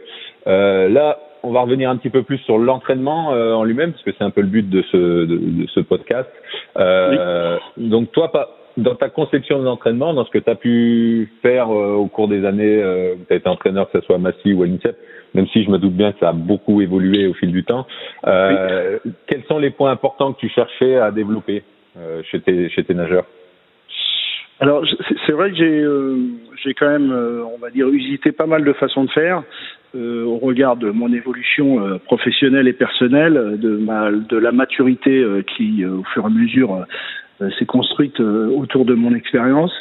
euh, 0.45 0.89
là, 0.89 1.17
on 1.47 1.51
va 1.51 1.61
revenir 1.61 1.89
un 1.89 1.97
petit 1.97 2.09
peu 2.09 2.23
plus 2.23 2.37
sur 2.39 2.57
l'entraînement 2.57 3.33
euh, 3.33 3.53
en 3.53 3.63
lui-même, 3.63 3.91
parce 3.91 4.03
que 4.03 4.11
c'est 4.17 4.23
un 4.23 4.29
peu 4.29 4.41
le 4.41 4.47
but 4.47 4.69
de 4.69 4.81
ce, 4.91 5.25
de, 5.25 5.67
ce 5.67 5.79
podcast. 5.79 6.29
Euh, 6.77 7.57
Donc 7.77 8.11
toi, 8.11 8.31
pas, 8.31 8.49
dans 8.75 8.95
ta 8.95 9.09
conception 9.09 9.59
de 9.59 9.63
l'entraînement, 9.63 10.13
dans 10.13 10.25
ce 10.25 10.31
que 10.31 10.37
tu 10.39 10.49
as 10.49 10.55
pu 10.55 11.31
faire 11.41 11.69
euh, 11.69 11.93
au 11.93 12.07
cours 12.07 12.27
des 12.27 12.45
années 12.45 12.83
où 13.15 13.25
tu 13.25 13.33
as 13.33 13.37
été 13.37 13.47
entraîneur, 13.47 13.89
que 13.89 13.99
ce 13.99 14.05
soit 14.05 14.15
à 14.15 14.19
Massy 14.19 14.53
ou 14.53 14.63
à 14.63 14.65
l'INSEP, 14.65 14.97
même 15.33 15.47
si 15.47 15.63
je 15.63 15.69
me 15.69 15.77
doute 15.77 15.93
bien 15.93 16.11
que 16.11 16.19
ça 16.19 16.29
a 16.29 16.33
beaucoup 16.33 16.81
évolué 16.81 17.27
au 17.27 17.33
fil 17.33 17.51
du 17.51 17.63
temps, 17.63 17.85
quels 18.23 19.43
sont 19.47 19.59
les 19.59 19.71
points 19.71 19.91
importants 19.91 20.33
que 20.33 20.39
tu 20.39 20.49
cherchais 20.49 20.97
à 20.97 21.11
développer 21.11 21.63
chez, 22.31 22.39
tes, 22.41 22.69
chez 22.69 22.83
tes 22.83 22.93
nageurs? 22.93 23.25
Alors 24.59 24.83
c'est 25.25 25.33
vrai 25.33 25.51
que 25.51 25.55
j'ai 25.55 25.81
euh, 25.81 26.17
j'ai 26.63 26.73
quand 26.73 26.89
même 26.89 27.11
euh, 27.11 27.43
on 27.53 27.59
va 27.59 27.69
dire 27.69 27.87
usité 27.89 28.31
pas 28.31 28.47
mal 28.47 28.63
de 28.63 28.73
façons 28.73 29.03
de 29.03 29.11
faire 29.11 29.43
euh, 29.95 30.23
au 30.25 30.37
regard 30.37 30.77
de 30.77 30.89
mon 30.89 31.11
évolution 31.13 31.99
professionnelle 32.05 32.67
et 32.67 32.73
personnelle, 32.73 33.57
de 33.59 33.77
ma 33.77 34.11
de 34.11 34.37
la 34.37 34.51
maturité 34.51 35.25
qui 35.55 35.85
au 35.85 36.03
fur 36.13 36.23
et 36.23 36.25
à 36.25 36.29
mesure 36.29 36.85
s'est 37.57 37.65
construite 37.65 38.19
autour 38.19 38.85
de 38.85 38.93
mon 38.93 39.13
expérience. 39.13 39.71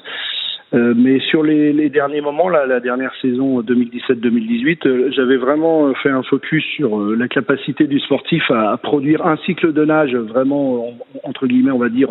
Euh, 0.75 0.95
mais 0.97 1.21
sur 1.21 1.45
les, 1.45 1.73
les, 1.73 1.91
derniers 1.91 2.21
moments, 2.21 2.49
là, 2.49 2.67
la 2.67 2.81
dernière 2.81 3.13
saison 3.23 3.61
2017-2018, 3.61 4.87
euh, 4.87 5.11
j'avais 5.13 5.37
vraiment 5.37 5.95
fait 5.95 6.11
un 6.11 6.25
focus 6.25 6.65
sur 6.75 7.01
euh, 7.01 7.15
la 7.17 7.29
capacité 7.29 7.87
du 7.87 8.01
sportif 8.01 8.51
à, 8.51 8.73
à, 8.73 8.77
produire 8.77 9.25
un 9.25 9.37
cycle 9.39 9.73
de 9.73 9.85
nage 9.85 10.17
vraiment 10.17 10.93
entre 11.23 11.47
guillemets, 11.47 11.71
on 11.71 11.79
va 11.79 11.89
dire 11.89 12.09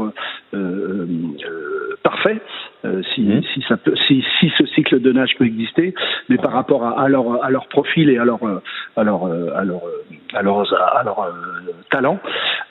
euh, 0.53 1.05
parfait, 2.01 2.39
si, 3.13 3.21
mmh. 3.21 3.41
si, 3.53 3.65
ça 3.67 3.77
peut, 3.77 3.95
si, 4.07 4.23
si, 4.39 4.49
ce 4.57 4.65
cycle 4.67 5.01
de 5.01 5.11
nage 5.11 5.35
peut 5.37 5.45
exister, 5.45 5.93
mais 6.29 6.37
par 6.37 6.53
rapport 6.53 6.85
à, 6.85 7.01
à 7.01 7.09
leur 7.09 7.43
à 7.43 7.49
leur 7.49 7.67
profil 7.67 8.09
et 8.09 8.19
à 8.19 8.25
leur 8.25 8.39
à 8.95 9.03
leur 9.03 9.25
à 9.25 9.63
leur 9.65 9.81
leur 10.43 11.33
talent, 11.89 12.19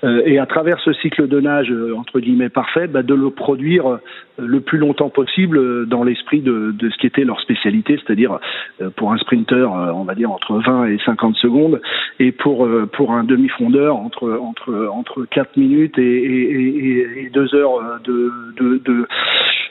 et 0.04 0.38
à 0.38 0.46
travers 0.46 0.78
ce 0.80 0.92
cycle 0.92 1.26
de 1.26 1.40
nage 1.40 1.72
entre 1.96 2.20
guillemets 2.20 2.48
parfait, 2.48 2.86
bah, 2.86 3.02
de 3.02 3.14
le 3.14 3.30
produire 3.30 3.98
le 4.38 4.60
plus 4.60 4.78
longtemps 4.78 5.10
possible 5.10 5.58
dans 5.86 6.04
l'esprit 6.04 6.40
de, 6.40 6.74
ce 6.80 6.96
qui 6.98 7.06
était 7.06 7.24
leur 7.24 7.40
spécialité, 7.40 7.98
c'est-à-dire 8.04 8.38
euh, 8.80 8.90
pour 8.90 9.12
un 9.12 9.18
sprinter, 9.18 9.72
euh, 9.72 9.92
on 9.92 10.04
va 10.04 10.14
dire 10.14 10.30
entre 10.30 10.58
20 10.58 10.86
et 10.86 10.98
50 11.04 11.36
secondes, 11.36 11.80
et 12.18 12.32
pour 12.32 12.64
euh, 12.64 12.86
pour 12.86 13.12
un 13.12 13.24
demi-fondeur 13.24 13.96
entre 13.96 14.38
entre 14.40 14.88
entre 14.92 15.24
4 15.24 15.56
minutes 15.56 15.98
et, 15.98 16.02
et, 16.02 17.24
et 17.24 17.30
2 17.30 17.54
heures 17.54 18.00
de 18.04 18.32
de, 18.56 18.78
de 18.84 19.06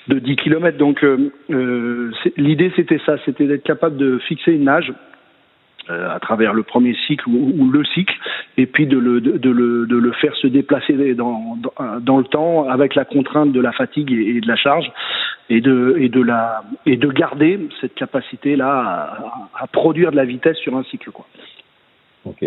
de 0.10 0.20
10 0.20 0.36
km. 0.36 0.78
Donc 0.78 1.06
l'idée 2.38 2.72
c'était 2.76 3.00
ça, 3.06 3.16
c'était 3.26 3.48
d'être 3.48 3.64
capable 3.64 3.98
de 3.98 4.18
fixer 4.20 4.54
une 4.54 4.66
nage 4.66 4.94
à 5.90 6.20
travers 6.20 6.54
le 6.54 6.64
premier 6.64 6.96
cycle 7.08 7.28
ou, 7.30 7.70
le 7.70 7.84
cycle, 7.86 8.16
et 8.58 8.66
puis 8.66 8.88
de 8.88 8.98
le, 8.98 9.22
de, 9.22 9.50
le, 9.50 9.86
de 9.86 9.98
le 9.98 10.12
faire 10.14 10.36
se 10.36 10.48
déplacer 10.48 11.14
dans, 11.14 11.58
dans, 12.02 12.18
le 12.18 12.24
temps 12.24 12.70
avec 12.70 12.96
la 12.96 13.06
contrainte 13.06 13.52
de 13.52 13.60
la 13.60 13.72
fatigue 13.72 14.12
et, 14.12 14.40
de 14.40 14.48
la 14.48 14.56
charge. 14.56 14.90
Et 15.54 15.62
de 15.62 15.96
et 16.00 16.10
de 16.10 16.22
la 16.22 16.64
et 16.86 16.98
de 16.98 17.08
garder 17.10 17.60
cette 17.80 17.94
capacité 17.94 18.56
là 18.56 19.48
à, 19.54 19.68
produire 19.68 20.12
de 20.12 20.16
la 20.16 20.26
vitesse 20.26 20.58
sur 20.58 20.76
un 20.76 20.84
cycle 20.84 21.12
quoi. 21.12 21.26
Ok. 22.26 22.44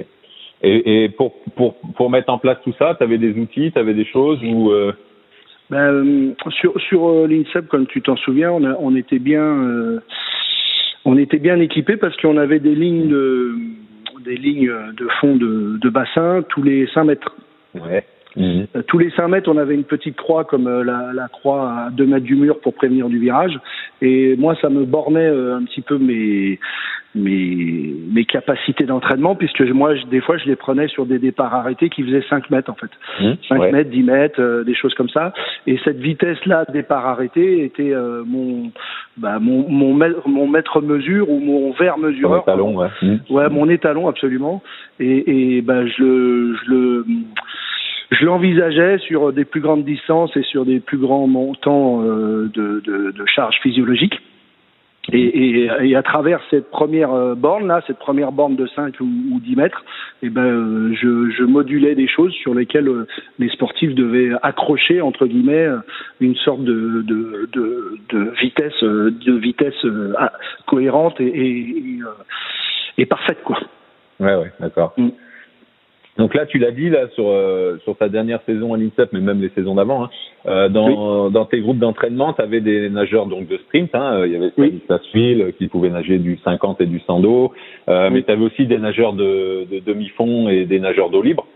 Et, 0.63 1.05
et 1.05 1.09
pour 1.11 1.35
pour 1.55 1.77
pour 1.97 2.11
mettre 2.11 2.31
en 2.31 2.39
place 2.39 2.59
tout 2.65 2.75
ça, 2.79 2.97
tu 2.97 3.05
avais 3.05 3.19
des 3.19 3.39
outils, 3.39 3.71
tu 3.71 3.79
avais 3.79 3.95
des 3.95 4.07
choses 4.07 4.41
ou 4.43 4.73
euh... 4.73 4.93
ben, 5.71 6.35
sur 6.51 6.81
sur 6.81 7.09
euh, 7.09 7.27
l'INSEP 7.29 7.69
comme 7.69 7.87
tu 7.87 8.03
t'en 8.03 8.17
souviens, 8.17 8.51
on, 8.51 8.65
a, 8.65 8.75
on 8.81 8.97
était 8.97 9.21
bien 9.21 9.45
euh, 9.45 10.01
on 11.05 11.17
était 11.17 11.39
bien 11.39 11.61
équipé 11.61 11.97
parce 11.97 12.17
qu'on 12.17 12.39
avait 12.39 12.61
des 12.61 12.75
lignes 12.75 13.09
de 13.09 13.55
des 14.25 14.37
lignes 14.37 14.73
de 14.97 15.09
fond 15.21 15.37
de, 15.37 15.79
de 15.81 15.89
bassin 15.89 16.43
tous 16.49 16.63
les 16.63 16.89
5 16.89 17.05
mètres. 17.05 17.37
Ouais. 17.75 18.05
Mhm. 18.37 18.67
Euh, 18.77 18.83
tous 18.87 18.99
les 18.99 19.11
5 19.11 19.29
mètres, 19.29 19.51
on 19.53 19.57
avait 19.57 19.75
une 19.75 19.85
petite 19.85 20.17
croix 20.17 20.45
comme 20.45 20.67
euh, 20.67 20.85
la, 20.85 21.13
la, 21.15 21.29
croix 21.29 21.71
à 21.71 21.91
2 21.91 22.07
mètres 22.07 22.25
du 22.25 22.37
mur 22.37 22.61
pour 22.61 22.75
prévenir 22.75 23.09
du 23.09 23.19
virage. 23.19 23.59
Et 24.03 24.37
moi, 24.37 24.55
ça 24.61 24.69
me 24.69 24.85
bornait 24.85 25.27
euh, 25.27 25.57
un 25.57 25.65
petit 25.65 25.81
peu 25.81 25.97
mes, 25.97 26.59
mes, 27.15 27.95
mes 28.13 28.25
capacités 28.27 28.85
d'entraînement, 28.85 29.35
puisque 29.35 29.63
moi, 29.63 29.95
des 30.11 30.21
fois, 30.21 30.37
je 30.37 30.45
les 30.47 30.57
prenais 30.57 30.87
sur 30.89 31.07
des 31.07 31.19
départs 31.19 31.55
arrêtés 31.55 31.89
qui 31.89 32.03
faisaient 32.03 32.25
5 32.29 32.51
mètres, 32.51 32.71
en 32.71 32.75
fait. 32.75 32.91
5 33.49 33.59
mmh, 33.59 33.73
mètres, 33.73 33.91
10 33.91 34.03
mètres, 34.03 34.65
des 34.65 34.75
choses 34.75 34.95
comme 34.95 35.09
ça. 35.09 35.33
Et 35.67 35.79
cette 35.85 35.99
vitesse-là, 35.99 36.67
départ 36.73 37.07
arrêté, 37.07 37.65
était 37.65 37.95
mon, 38.27 38.71
bah, 39.17 39.39
mon, 39.41 39.67
mon, 39.69 39.95
mon 40.27 40.47
maître 40.47 40.83
mesure 40.83 41.31
ou 41.31 41.41
mon 41.41 41.73
verre 41.73 41.97
mesureur. 41.97 42.45
Mon 42.47 42.53
étalon, 42.53 42.77
ouais. 42.77 42.89
Mmh. 43.01 43.17
Ouais, 43.31 43.49
mon 43.49 43.69
étalon, 43.71 44.09
absolument. 44.09 44.63
Et, 45.01 45.57
et 45.57 45.63
bah, 45.63 45.87
je, 45.87 46.55
je 46.65 46.71
le 46.71 47.07
je 48.11 48.25
l'envisageais 48.25 48.99
sur 48.99 49.33
des 49.33 49.45
plus 49.45 49.61
grandes 49.61 49.85
distances 49.85 50.37
et 50.37 50.43
sur 50.43 50.65
des 50.65 50.81
plus 50.81 50.99
grands 50.99 51.27
montants 51.27 52.03
euh, 52.03 52.51
de, 52.55 52.81
de, 52.85 53.11
de 53.11 53.27
charges 53.27 53.59
physiologiques. 53.63 54.21
Et, 55.13 55.21
et, 55.21 55.71
et, 55.83 55.95
à 55.95 56.03
travers 56.03 56.41
cette 56.51 56.69
première 56.69 57.13
euh, 57.13 57.37
borne 57.37 57.69
là, 57.69 57.81
cette 57.87 57.99
première 57.99 58.33
borne 58.33 58.57
de 58.57 58.67
5 58.67 58.99
ou, 59.01 59.05
ou 59.05 59.41
10 59.41 59.55
mètres, 59.55 59.85
eh 60.23 60.31
ben 60.31 60.43
euh, 60.43 60.95
je, 61.01 61.31
je, 61.31 61.45
modulais 61.45 61.95
des 61.95 62.09
choses 62.09 62.33
sur 62.33 62.55
lesquelles 62.55 62.91
les 63.39 63.49
sportifs 63.51 63.95
devaient 63.95 64.33
accrocher 64.43 65.01
entre 65.01 65.27
guillemets 65.27 65.69
une 66.19 66.35
sorte 66.35 66.65
de, 66.65 67.03
de, 67.03 67.49
de, 67.53 67.99
de 68.09 68.33
vitesse 68.41 68.83
de 68.83 69.33
vitesse 69.39 69.87
cohérente 70.67 71.21
et, 71.21 72.01
parfaite 73.09 73.39
quoi. 73.45 73.61
Ouais 74.19 74.35
ouais 74.35 74.53
d'accord. 74.59 74.93
Mm. 74.97 75.11
Donc 76.19 76.35
là, 76.35 76.47
tu 76.47 76.59
l'as 76.59 76.71
dit 76.71 76.89
là 76.89 77.09
sur 77.15 77.29
euh, 77.29 77.77
sur 77.85 77.97
ta 77.97 78.09
dernière 78.09 78.41
saison 78.47 78.73
à 78.73 78.79
l'INSEP, 78.79 79.11
mais 79.13 79.21
même 79.21 79.41
les 79.41 79.51
saisons 79.51 79.75
d'avant, 79.75 80.05
hein, 80.05 80.11
euh, 80.47 80.69
dans 80.69 81.31
dans 81.31 81.45
tes 81.45 81.61
groupes 81.61 81.79
d'entraînement, 81.79 82.33
tu 82.33 82.41
avais 82.41 82.61
des 82.61 82.89
nageurs 82.89 83.27
donc 83.27 83.49
de 83.49 83.59
sprint. 83.59 83.95
Hein, 83.95 84.23
il 84.25 84.33
y 84.33 84.37
avait 84.37 84.51
Stanislas 84.51 85.01
oui. 85.15 85.55
qui 85.59 85.69
pouvait 85.69 85.91
nager 85.91 86.19
du 86.19 86.39
50 86.43 86.81
et 86.81 86.87
du 86.87 87.01
100 87.01 87.21
d'eau, 87.21 87.53
euh, 87.89 88.09
mais 88.11 88.23
tu 88.23 88.31
avais 88.31 88.45
aussi 88.45 88.67
des 88.67 88.79
nageurs 88.79 89.13
de, 89.13 89.67
de 89.71 89.81
demi-fond 89.81 90.49
et 90.49 90.65
des 90.65 90.81
nageurs 90.81 91.11
d'eau 91.11 91.23
libre. 91.23 91.47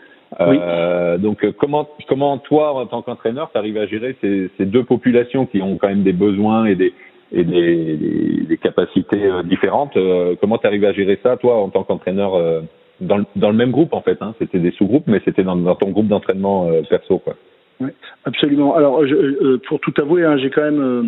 Euh, 0.40 1.18
donc 1.18 1.44
comment 1.58 1.88
comment 2.06 2.38
toi 2.38 2.74
en 2.74 2.86
tant 2.86 3.02
qu'entraîneur, 3.02 3.50
tu 3.50 3.58
arrives 3.58 3.78
à 3.78 3.86
gérer 3.86 4.14
ces, 4.20 4.50
ces 4.58 4.66
deux 4.66 4.84
populations 4.84 5.46
qui 5.46 5.62
ont 5.62 5.76
quand 5.76 5.88
même 5.88 6.02
des 6.02 6.12
besoins 6.12 6.66
et 6.66 6.74
des 6.74 6.92
et 7.32 7.44
des, 7.44 7.96
des, 7.96 8.44
des 8.48 8.56
capacités 8.58 9.30
différentes. 9.44 9.96
comment 10.40 10.58
tu 10.58 10.66
arrives 10.66 10.84
à 10.84 10.92
gérer 10.92 11.18
ça 11.22 11.36
toi 11.36 11.62
en 11.62 11.68
tant 11.68 11.84
qu'entraîneur 11.84 12.32
dans 13.00 13.19
le, 13.19 13.25
dans 13.37 13.50
le 13.50 13.57
même 13.57 13.71
groupe 13.71 13.92
en 13.92 14.02
fait. 14.02 14.19
Hein. 14.21 14.35
C'était 14.38 14.59
des 14.59 14.71
sous-groupes, 14.73 15.07
mais 15.07 15.21
c'était 15.25 15.42
dans, 15.42 15.75
ton 15.75 15.90
groupe 15.90 16.09
d'entraînement 16.09 16.69
euh, 16.69 16.83
perso, 16.88 17.19
quoi. 17.19 17.35
Oui, 17.80 17.90
absolument. 18.25 18.76
Alors, 18.76 19.07
je, 19.07 19.14
euh, 19.14 19.61
pour 19.66 19.80
tout 19.80 19.95
avouer, 19.99 20.25
hein, 20.25 20.37
j'ai 20.37 20.50
quand 20.50 20.62
même 20.62 20.80
euh, 20.80 21.02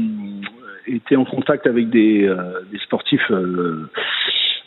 été 0.86 1.16
en 1.16 1.24
contact 1.26 1.66
avec 1.66 1.90
des 1.90 2.28
sportifs 2.84 3.30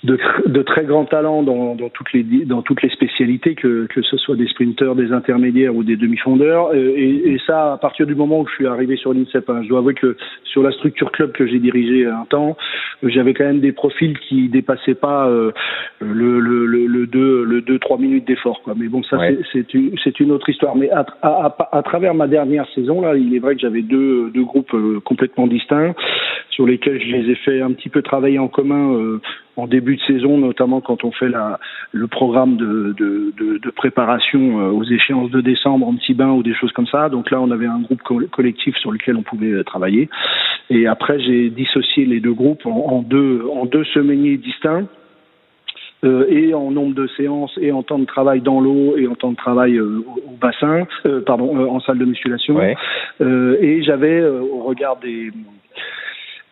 de, 0.06 0.18
de, 0.46 0.62
très 0.62 0.86
grands 0.86 1.06
talents 1.06 1.44
dans, 1.44 1.76
dans, 1.76 1.90
toutes 1.90 2.14
les, 2.14 2.24
dans 2.24 2.62
toutes 2.62 2.82
les 2.82 2.90
spécialités, 2.90 3.56
que, 3.56 3.88
que 3.88 4.02
ce 4.02 4.18
soit 4.18 4.36
des 4.36 4.48
sprinteurs, 4.48 4.96
des 4.96 5.12
intermédiaires 5.12 5.76
ou 5.76 5.84
des 5.84 5.98
demi-fondeurs. 5.98 6.70
Euh, 6.74 6.94
et, 6.96 7.34
et, 7.34 7.38
ça, 7.46 7.74
à 7.74 7.78
partir 7.78 8.06
du 8.06 8.16
moment 8.16 8.42
où 8.42 8.48
je 8.48 8.54
suis 8.54 8.68
arrivé 8.68 8.96
sur 8.96 9.14
l'INSEP, 9.14 9.50
hein, 9.50 9.62
je 9.64 9.70
dois 9.70 9.80
avouer 9.80 9.94
que 9.94 10.16
sur 10.44 10.64
la 10.64 10.72
structure 10.72 11.12
club 11.12 11.32
que 11.34 11.46
j'ai 11.46 11.60
dirigée 11.60 12.06
un 12.06 12.26
temps, 12.30 12.56
j'avais 13.04 13.34
quand 13.34 13.46
même 13.46 13.60
des 13.60 13.72
profils 13.72 14.18
qui 14.20 14.48
dépassaient 14.50 14.96
pas 14.96 15.28
euh, 15.28 15.52
le, 16.00 16.40
le, 16.40 16.66
le, 16.66 16.86
le 16.88 17.08
2 17.08 17.44
le 17.44 17.62
2 17.62 17.80
3 17.80 17.98
minutes 17.98 18.28
d'effort 18.28 18.62
quoi. 18.64 18.74
Mais 18.78 18.88
bon 18.88 19.04
ça 19.04 19.18
c'est 19.52 19.74
une 19.74 19.96
c'est 20.04 20.20
une 20.20 20.32
autre 20.32 20.50
histoire. 20.50 20.76
Mais 20.76 20.90
à, 20.92 21.06
à, 21.22 21.56
à, 21.72 21.84
travers 21.84 22.14
ma 22.14 22.28
dernière 22.28 22.68
saison 22.74 23.02
là 23.02 23.16
il 23.16 23.36
est 23.36 23.40
vrai 23.40 23.56
que 23.56 23.62
j'avais 23.62 23.82
deux 23.82 24.30
deux 24.32 24.44
groupes 24.44 24.74
euh, 24.74 25.00
complètement 25.04 25.48
distincts 25.48 25.94
sur 26.52 26.66
lesquels 26.66 27.02
je 27.02 27.16
les 27.16 27.32
ai 27.32 27.36
fait 27.36 27.62
un 27.62 27.72
petit 27.74 27.90
peu 27.90 28.02
travailler 28.02 28.40
en 28.40 28.48
commun 28.48 28.94
euh, 28.96 29.20
en 29.58 29.68
début 29.68 29.96
de 29.96 30.02
saison, 30.02 30.38
notamment 30.38 30.82
quand 30.82 31.04
on 31.04 31.12
fait 31.12 31.30
la, 31.30 31.60
le 31.92 32.08
programme 32.08 32.58
de, 32.58 32.94
de, 32.98 33.34
de, 33.38 33.58
de 33.58 33.70
préparation 33.72 34.60
euh, 34.60 34.72
aux 34.72 34.84
échéances 34.84 35.32
de 35.32 35.42
décembre 35.42 35.88
en 35.88 35.96
petit 35.96 36.14
bain 36.14 36.32
ou 36.32 36.44
des 36.44 36.54
choses 36.54 36.72
comme 36.72 36.88
ça. 36.88 37.10
Donc 37.10 37.32
là, 37.32 37.42
on 37.42 37.52
avait 37.52 37.68
un 37.68 37.80
groupe 37.80 38.02
collectif 38.32 38.76
sur 38.78 38.92
lequel 38.92 39.16
on 39.16 39.24
pouvait 39.24 39.52
euh, 39.52 39.64
travailler. 39.64 40.10
Et 40.70 40.88
après, 40.88 41.20
j'ai 41.20 41.50
dissocié 41.50 42.06
les 42.06 42.20
deux 42.20 42.34
groupes 42.34 42.66
en, 42.66 42.88
en 42.90 43.02
deux, 43.02 43.44
en 43.54 43.66
deux 43.66 43.86
semainiers 43.86 44.38
distincts. 44.38 44.88
Euh, 46.04 46.26
et 46.30 46.54
en 46.54 46.72
nombre 46.72 46.94
de 46.94 47.08
séances 47.18 47.58
et 47.60 47.72
en 47.72 47.82
temps 47.82 47.98
de 47.98 48.06
travail 48.06 48.42
dans 48.42 48.60
l'eau 48.60 48.96
et 48.98 49.08
en 49.08 49.16
temps 49.16 49.32
de 49.32 49.38
travail 49.38 49.78
euh, 49.78 50.04
au, 50.28 50.36
bassin, 50.40 50.86
euh, 51.06 51.22
pardon, 51.22 51.68
en 51.68 51.80
salle 51.80 51.98
de 51.98 52.06
musculation. 52.06 52.56
Ouais. 52.56 52.76
et 53.20 53.82
j'avais, 53.82 54.24
au 54.24 54.64
regard 54.64 54.98
des, 54.98 55.32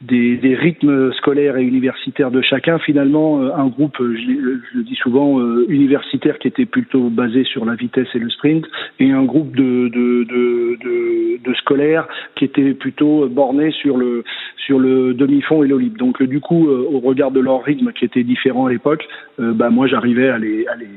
des, 0.08 0.38
des, 0.38 0.56
rythmes 0.56 1.12
scolaires 1.14 1.58
et 1.58 1.64
universitaires 1.64 2.32
de 2.32 2.42
chacun, 2.42 2.80
finalement, 2.80 3.42
euh, 3.42 3.52
un 3.56 3.68
groupe, 3.68 4.00
euh, 4.00 4.16
je, 4.16 4.22
je, 4.22 4.78
le 4.78 4.84
dis 4.84 4.96
souvent, 4.96 5.40
euh, 5.40 5.66
universitaire 5.70 6.40
qui 6.40 6.48
était 6.48 6.66
plutôt 6.66 7.10
basé 7.10 7.44
sur 7.44 7.66
la 7.66 7.76
vitesse 7.76 8.08
et 8.14 8.20
le 8.20 8.30
sprint, 8.30 8.66
et 9.00 9.12
un 9.12 9.24
groupe 9.24 9.56
de, 9.56 9.88
de, 9.90 10.24
de, 10.26 11.40
de, 11.44 11.54
scolaires 11.56 12.08
qui 12.36 12.46
était 12.46 12.74
plutôt 12.74 13.28
borné 13.30 13.72
sur 13.72 13.98
le, 13.98 14.24
sur 14.58 14.80
le 14.80 15.14
demi-fond 15.14 15.64
et 15.64 15.68
l'olib. 15.68 15.98
Donc, 15.98 16.22
du 16.22 16.40
coup, 16.40 16.68
au 16.68 17.00
regard 17.00 17.32
de 17.32 17.40
leur 17.40 17.64
rythme 17.64 17.92
qui 17.94 18.06
était 18.06 18.24
différent 18.24 18.66
à 18.66 18.72
l'époque, 18.72 19.08
bah, 19.38 19.70
moi, 19.70 19.88
j'arrivais 19.88 20.30
à 20.30 20.38
les, 20.38 20.66
à 20.68 20.76
les 20.76 20.88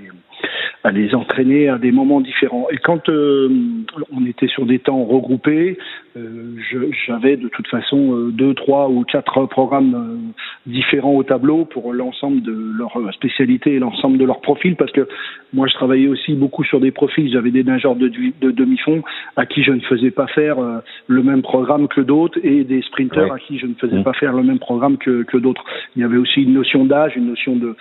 à 0.85 0.93
les 0.93 1.15
entraîner 1.15 1.69
à 1.69 1.79
des 1.79 1.91
moments 1.91 2.21
différents. 2.21 2.69
Et 2.71 2.77
quand 2.77 3.09
euh, 3.09 3.49
on 4.13 4.25
était 4.25 4.47
sur 4.47 4.67
des 4.67 4.79
temps 4.79 5.03
regroupés, 5.03 5.79
euh, 6.17 6.55
j'avais 7.07 7.37
de 7.37 7.49
toute 7.49 7.67
façon 7.69 8.15
euh, 8.15 8.31
deux, 8.31 8.55
trois 8.55 8.89
ou 8.89 9.05
quatre 9.05 9.47
programmes 9.47 9.95
euh, 9.95 10.71
différents 10.71 11.15
au 11.15 11.23
tableau 11.25 11.65
pour 11.65 11.93
l'ensemble 11.93 12.43
de 12.43 12.73
leur 12.79 12.93
spécialité 13.15 13.75
et 13.75 13.79
l'ensemble 13.79 14.17
de 14.17 14.25
leur 14.25 14.41
profil, 14.41 14.77
parce 14.77 14.93
que 14.93 15.09
moi 15.53 15.67
je 15.67 15.75
travaillais 15.75 16.09
aussi 16.09 16.35
beaucoup 16.35 16.65
sur 16.65 16.81
des 16.81 16.93
profils. 16.93 17.31
J'avais 17.33 17.51
des 17.51 17.65
nageurs 17.65 17.97
de, 17.97 18.09
de 18.41 18.51
demi-fond 18.51 19.03
à 19.37 19.45
qui 19.45 19.63
je 19.63 19.73
ne 19.73 19.81
faisais 19.81 20.11
pas 20.11 20.27
faire 20.29 20.57
le 21.07 21.23
même 21.23 21.43
programme 21.43 21.89
que 21.89 22.01
d'autres 22.01 22.39
et 22.43 22.65
des 22.65 22.83
sprinteurs 22.83 23.33
à 23.33 23.39
qui 23.39 23.59
je 23.59 23.67
ne 23.67 23.75
faisais 23.75 23.99
mmh. 23.99 24.05
pas 24.05 24.13
faire 24.15 24.33
le 24.33 24.43
même 24.43 24.59
programme 24.59 24.97
que, 24.99 25.23
que 25.25 25.37
d'autres. 25.37 25.65
Il 25.97 26.03
y 26.03 26.05
avait 26.05 26.17
aussi 26.17 26.43
une 26.43 26.55
notion 26.55 26.85
d'âge, 26.85 27.17
une 27.17 27.27
notion 27.27 27.57
de 27.57 27.75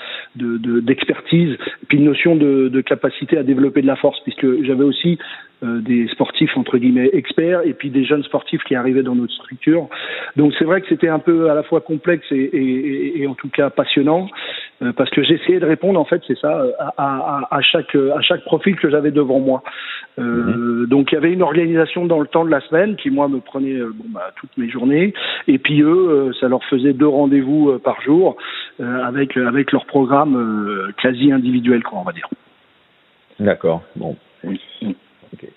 d'expertise, 0.81 1.51
de, 1.51 1.57
puis 1.87 1.97
une 1.97 2.05
notion 2.05 2.35
de, 2.35 2.44
de 2.45 2.81
capacité 2.81 3.37
à 3.37 3.43
développer 3.43 3.81
de 3.81 3.87
la 3.87 3.95
force, 3.95 4.19
puisque 4.23 4.63
j'avais 4.63 4.83
aussi 4.83 5.17
euh, 5.63 5.79
des 5.79 6.07
sportifs 6.09 6.57
entre 6.57 6.77
guillemets 6.77 7.09
experts 7.13 7.61
et 7.63 7.73
puis 7.73 7.89
des 7.89 8.03
jeunes 8.03 8.23
sportifs 8.23 8.61
qui 8.63 8.75
arrivaient 8.75 9.03
dans 9.03 9.15
notre 9.15 9.33
structure. 9.33 9.87
Donc 10.35 10.53
c'est 10.59 10.65
vrai 10.65 10.81
que 10.81 10.87
c'était 10.89 11.07
un 11.07 11.19
peu 11.19 11.49
à 11.49 11.55
la 11.55 11.63
fois 11.63 11.79
complexe 11.79 12.25
et, 12.31 12.35
et, 12.35 13.21
et 13.21 13.27
en 13.27 13.35
tout 13.35 13.47
cas 13.47 13.69
passionnant 13.69 14.27
euh, 14.81 14.91
parce 14.91 15.09
que 15.11 15.23
j'essayais 15.23 15.61
de 15.61 15.65
répondre 15.65 15.97
en 15.97 16.03
fait 16.03 16.21
c'est 16.27 16.37
ça 16.37 16.61
à, 16.77 16.93
à, 16.97 17.47
à, 17.55 17.61
chaque 17.61 17.95
à 17.95 18.19
chaque 18.21 18.43
profil 18.43 18.75
que 18.75 18.89
j'avais 18.89 19.11
devant 19.11 19.39
moi. 19.39 19.63
Euh, 20.19 20.23
mm-hmm. 20.23 20.87
Donc 20.87 21.13
il 21.13 21.15
y 21.15 21.17
avait 21.17 21.31
une 21.31 21.41
organisation 21.41 22.05
dans 22.05 22.19
le 22.19 22.27
temps 22.27 22.43
de 22.43 22.51
la 22.51 22.59
semaine 22.59 22.97
qui 22.97 23.09
moi 23.09 23.29
me 23.29 23.39
prenait 23.39 23.79
bon, 23.79 24.05
bah, 24.09 24.33
toutes 24.35 24.57
mes 24.57 24.69
journées 24.69 25.13
et 25.47 25.57
puis 25.57 25.81
eux 25.83 26.33
ça 26.41 26.49
leur 26.49 26.65
faisait 26.65 26.91
deux 26.91 27.07
rendez-vous 27.07 27.79
par 27.79 28.01
jour 28.01 28.35
avec 28.79 29.37
avec 29.37 29.71
leur 29.71 29.85
programme 29.85 30.91
quasi 31.01 31.31
individuel 31.31 31.83
quoi 31.83 31.99
on 31.99 32.03
va 32.03 32.11
dire. 32.11 32.27
D'accord. 33.39 33.81
Bon. 33.95 34.15
Okay. 34.45 35.49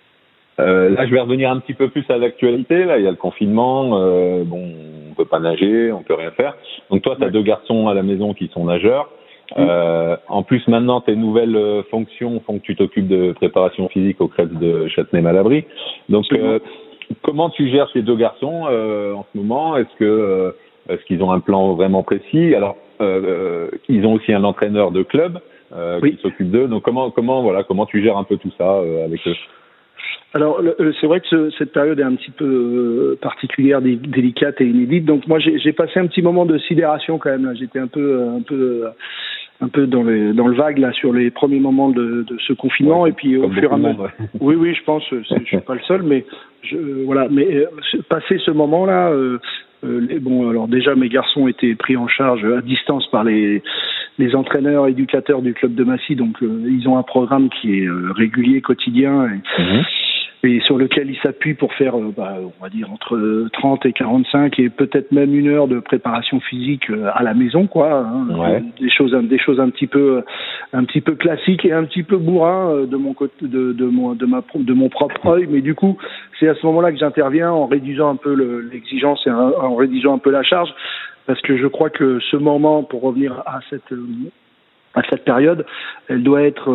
Euh, 0.61 0.91
là, 0.91 1.07
je 1.07 1.13
vais 1.13 1.21
revenir 1.21 1.51
un 1.51 1.61
petit 1.61 1.75
peu 1.75 1.89
plus 1.89 2.05
à 2.09 2.19
l'actualité. 2.19 2.85
Là, 2.85 2.99
il 2.99 3.05
y 3.05 3.07
a 3.07 3.11
le 3.11 3.17
confinement. 3.17 3.91
Euh, 3.95 4.43
bon, 4.45 4.73
on 5.11 5.15
peut 5.15 5.25
pas 5.25 5.39
nager, 5.39 5.93
on 5.93 6.03
peut 6.03 6.15
rien 6.15 6.33
faire. 6.33 6.57
Donc 6.91 7.03
toi, 7.03 7.15
tu 7.17 7.23
as 7.23 7.27
ouais. 7.27 7.33
deux 7.33 7.43
garçons 7.43 7.89
à 7.89 7.95
la 7.95 8.03
maison 8.03 8.35
qui 8.35 8.49
sont 8.49 8.65
nageurs. 8.65 9.09
Euh, 9.57 10.17
en 10.29 10.43
plus, 10.43 10.67
maintenant, 10.69 11.01
tes 11.01 11.17
nouvelles 11.17 11.57
euh, 11.57 11.83
fonctions 11.91 12.41
font 12.41 12.59
que 12.59 12.65
tu 12.65 12.77
t'occupes 12.77 13.09
de 13.09 13.33
préparation 13.33 13.89
physique 13.89 14.21
au 14.21 14.29
Crêpes 14.29 14.59
de 14.59 14.89
Châtenay-Malabry. 14.89 15.65
Donc, 16.11 16.27
euh, 16.33 16.59
comment 17.23 17.49
tu 17.49 17.69
gères 17.71 17.89
ces 17.93 18.03
deux 18.03 18.17
garçons 18.17 18.65
euh, 18.69 19.15
en 19.15 19.25
ce 19.33 19.39
moment? 19.39 19.77
Est-ce 19.77 19.97
que 19.99 20.55
est-ce 20.89 21.05
qu'ils 21.05 21.23
ont 21.23 21.33
un 21.33 21.41
plan 21.41 21.75
vraiment 21.75 22.03
précis 22.03 22.55
Alors, 22.55 22.77
ils 23.89 24.07
ont 24.07 24.15
aussi 24.15 24.33
un 24.33 24.45
entraîneur 24.45 24.91
de 24.91 25.03
club 25.03 25.39
euh, 25.75 25.99
oui. 26.03 26.17
qui 26.17 26.23
s'occupe 26.23 26.51
d'eux. 26.51 26.67
Donc 26.67 26.83
comment 26.83 27.11
comment 27.11 27.43
voilà 27.43 27.63
comment 27.63 27.87
tu 27.87 28.03
gères 28.03 28.17
un 28.17 28.25
peu 28.25 28.37
tout 28.37 28.51
ça 28.57 28.77
euh, 28.77 29.05
avec 29.05 29.21
eux? 29.27 29.35
Alors, 30.35 30.61
c'est 31.01 31.07
vrai 31.07 31.21
que 31.21 31.51
cette 31.53 31.73
période 31.73 31.99
est 31.99 32.05
un 32.05 32.15
petit 32.15 32.31
peu 32.31 32.45
euh, 32.45 33.19
particulière, 33.21 33.81
délicate 33.81 34.61
et 34.61 34.67
inédite. 34.67 35.07
Donc, 35.07 35.27
moi, 35.27 35.39
j'ai 35.39 35.73
passé 35.73 35.99
un 35.99 36.07
petit 36.07 36.21
moment 36.21 36.45
de 36.45 36.59
sidération 36.59 37.17
quand 37.17 37.31
même. 37.31 37.51
J'étais 37.59 37.79
un 37.79 37.87
peu, 37.87 38.29
un 38.37 38.43
peu, 38.43 38.89
un 39.63 39.69
peu 39.69 39.87
dans, 39.87 40.03
les, 40.03 40.35
dans 40.35 40.47
le 40.47 40.55
vague 40.55 40.79
là 40.79 40.93
sur 40.93 41.15
les 41.15 41.31
premiers 41.31 41.61
moments 41.61 41.89
de, 41.89 42.25
de 42.29 42.37
ce 42.47 42.53
confinement. 42.53 43.07
et 43.07 43.13
puis, 43.13 43.39
au 43.39 43.49
fur 43.51 43.71
et 43.71 43.75
à 43.75 43.79
mesure. 43.79 44.11
Oui, 44.41 44.55
oui, 44.55 44.75
je 44.75 44.85
pense. 44.85 45.03
Je 45.11 45.45
suis 45.47 45.61
pas 45.61 45.75
le 45.75 45.81
seul, 45.89 46.03
mais 46.03 46.27
je, 46.63 46.77
voilà. 47.07 47.29
Mais 47.31 47.47
euh, 47.57 47.67
passer 48.11 48.39
ce 48.45 48.51
moment-là. 48.51 49.11
Euh, 49.11 49.39
bon, 49.83 50.49
alors 50.51 50.69
déjà, 50.69 50.95
mes 50.95 51.09
garçons 51.09 51.49
étaient 51.49 51.75
pris 51.75 51.97
en 51.97 52.09
charge 52.09 52.45
à 52.45 52.61
distance 52.61 53.07
par 53.11 53.25
les, 53.25 53.63
les 54.19 54.35
entraîneurs 54.35 54.89
éducateurs 54.89 55.43
du 55.43 55.55
club 55.55 55.75
de 55.75 55.85
Massy, 55.85 56.17
donc 56.17 56.37
ils 56.41 56.89
ont 56.89 56.99
un 56.99 57.03
programme 57.03 57.49
qui 57.49 57.81
est 57.81 57.89
régulier, 58.15 58.61
quotidien. 58.61 59.29
Mhm 59.59 59.85
et 60.45 60.61
sur 60.61 60.79
lequel 60.79 61.11
il 61.11 61.19
s'appuie 61.19 61.55
pour 61.55 61.75
faire, 61.75 61.99
euh, 61.99 62.13
bah, 62.17 62.37
on 62.43 62.63
va 62.63 62.69
dire, 62.71 62.91
entre 62.93 63.49
30 63.53 63.87
et 63.87 63.93
45 63.93 64.59
et 64.61 64.69
peut-être 64.69 65.11
même 65.11 65.35
une 65.35 65.49
heure 65.49 65.67
de 65.67 65.81
préparation 65.81 66.39
physique 66.41 66.91
euh, 66.91 67.11
à 67.13 67.23
la 67.25 67.35
maison, 67.35 67.67
quoi. 67.67 68.07
Hein. 68.07 68.61
Des 68.81 68.91
choses, 68.91 69.13
des 69.13 69.39
choses 69.39 69.59
un 69.59 69.71
petit 69.71 69.89
peu, 69.89 70.23
un 70.73 70.85
petit 70.85 71.01
peu 71.01 71.17
classiques 71.17 71.65
et 71.65 71.73
un 71.73 71.85
petit 71.85 72.05
peu 72.05 72.17
bourrin 72.17 72.71
euh, 72.71 72.87
de 72.87 72.97
mon 72.97 73.15
côté, 73.15 73.35
de, 73.47 73.73
de 73.73 73.87
mon, 73.87 74.15
de 74.15 74.27
ma, 74.27 74.43
de 74.55 74.73
mon 74.73 74.89
propre 74.89 75.27
œil. 75.27 75.49
Mais 75.51 75.61
du 75.61 75.75
coup, 75.75 75.99
c'est 76.39 76.49
à 76.49 76.55
ce 76.55 76.65
moment-là 76.67 76.93
que 76.93 76.99
j'interviens 76.99 77.51
en 77.51 77.67
réduisant 77.67 78.11
un 78.11 78.17
peu 78.17 78.35
l'exigence 78.71 79.27
et 79.27 79.31
en 79.31 79.75
réduisant 79.75 80.15
un 80.15 80.19
peu 80.19 80.31
la 80.31 80.45
charge, 80.45 80.71
parce 81.27 81.41
que 81.41 81.57
je 81.57 81.67
crois 81.67 81.91
que 81.91 82.21
ce 82.31 82.37
moment, 82.37 82.85
pour 82.85 83.03
revenir 83.03 83.43
à 83.45 83.59
cette 83.71 83.93
à 84.95 85.03
cette 85.11 85.25
période, 85.25 85.67
elle 86.09 86.23
doit 86.23 86.43
être 86.43 86.73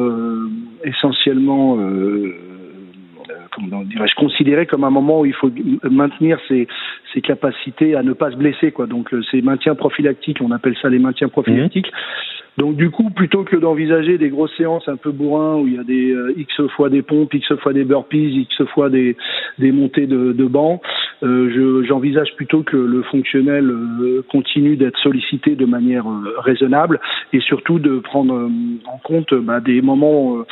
essentiellement 0.83 1.77
euh, 1.79 2.52
comment 3.55 3.83
dirais-je, 3.83 4.15
considéré 4.15 4.65
comme 4.65 4.83
un 4.83 4.89
moment 4.89 5.21
où 5.21 5.25
il 5.25 5.33
faut 5.33 5.51
maintenir 5.89 6.39
ses, 6.47 6.67
ses 7.13 7.21
capacités 7.21 7.95
à 7.95 8.03
ne 8.03 8.13
pas 8.13 8.31
se 8.31 8.35
blesser, 8.35 8.71
quoi. 8.71 8.87
Donc, 8.87 9.13
euh, 9.13 9.21
ces 9.31 9.41
maintiens 9.41 9.75
prophylactiques, 9.75 10.39
on 10.41 10.51
appelle 10.51 10.75
ça 10.81 10.89
les 10.89 10.99
maintiens 10.99 11.29
prophylactiques. 11.29 11.91
Donc 12.57 12.75
du 12.75 12.91
coup, 12.91 13.09
plutôt 13.09 13.43
que 13.43 13.55
d'envisager 13.55 14.17
des 14.17 14.29
grosses 14.29 14.55
séances 14.57 14.87
un 14.87 14.95
peu 14.95 15.11
bourrin 15.11 15.55
où 15.55 15.67
il 15.67 15.73
y 15.73 15.79
a 15.79 15.83
des 15.83 16.11
euh, 16.11 16.33
x 16.37 16.61
fois 16.75 16.89
des 16.89 17.01
pompes, 17.01 17.33
x 17.33 17.55
fois 17.55 17.73
des 17.73 17.83
burpees, 17.83 18.41
x 18.41 18.63
fois 18.73 18.89
des, 18.89 19.17
des 19.57 19.71
montées 19.71 20.05
de, 20.05 20.33
de 20.33 20.45
banc, 20.45 20.79
euh, 21.23 21.83
j'envisage 21.87 22.35
plutôt 22.35 22.61
que 22.61 22.77
le 22.77 23.01
fonctionnel 23.03 23.69
euh, 23.71 24.23
continue 24.29 24.75
d'être 24.75 24.99
sollicité 24.99 25.55
de 25.55 25.65
manière 25.65 26.05
raisonnable 26.37 26.99
et 27.31 27.39
surtout 27.39 27.79
de 27.79 27.97
prendre 27.97 28.49
en 28.85 28.97
compte 28.99 29.33
bah, 29.33 29.59
des 29.59 29.81
moments, 29.81 30.43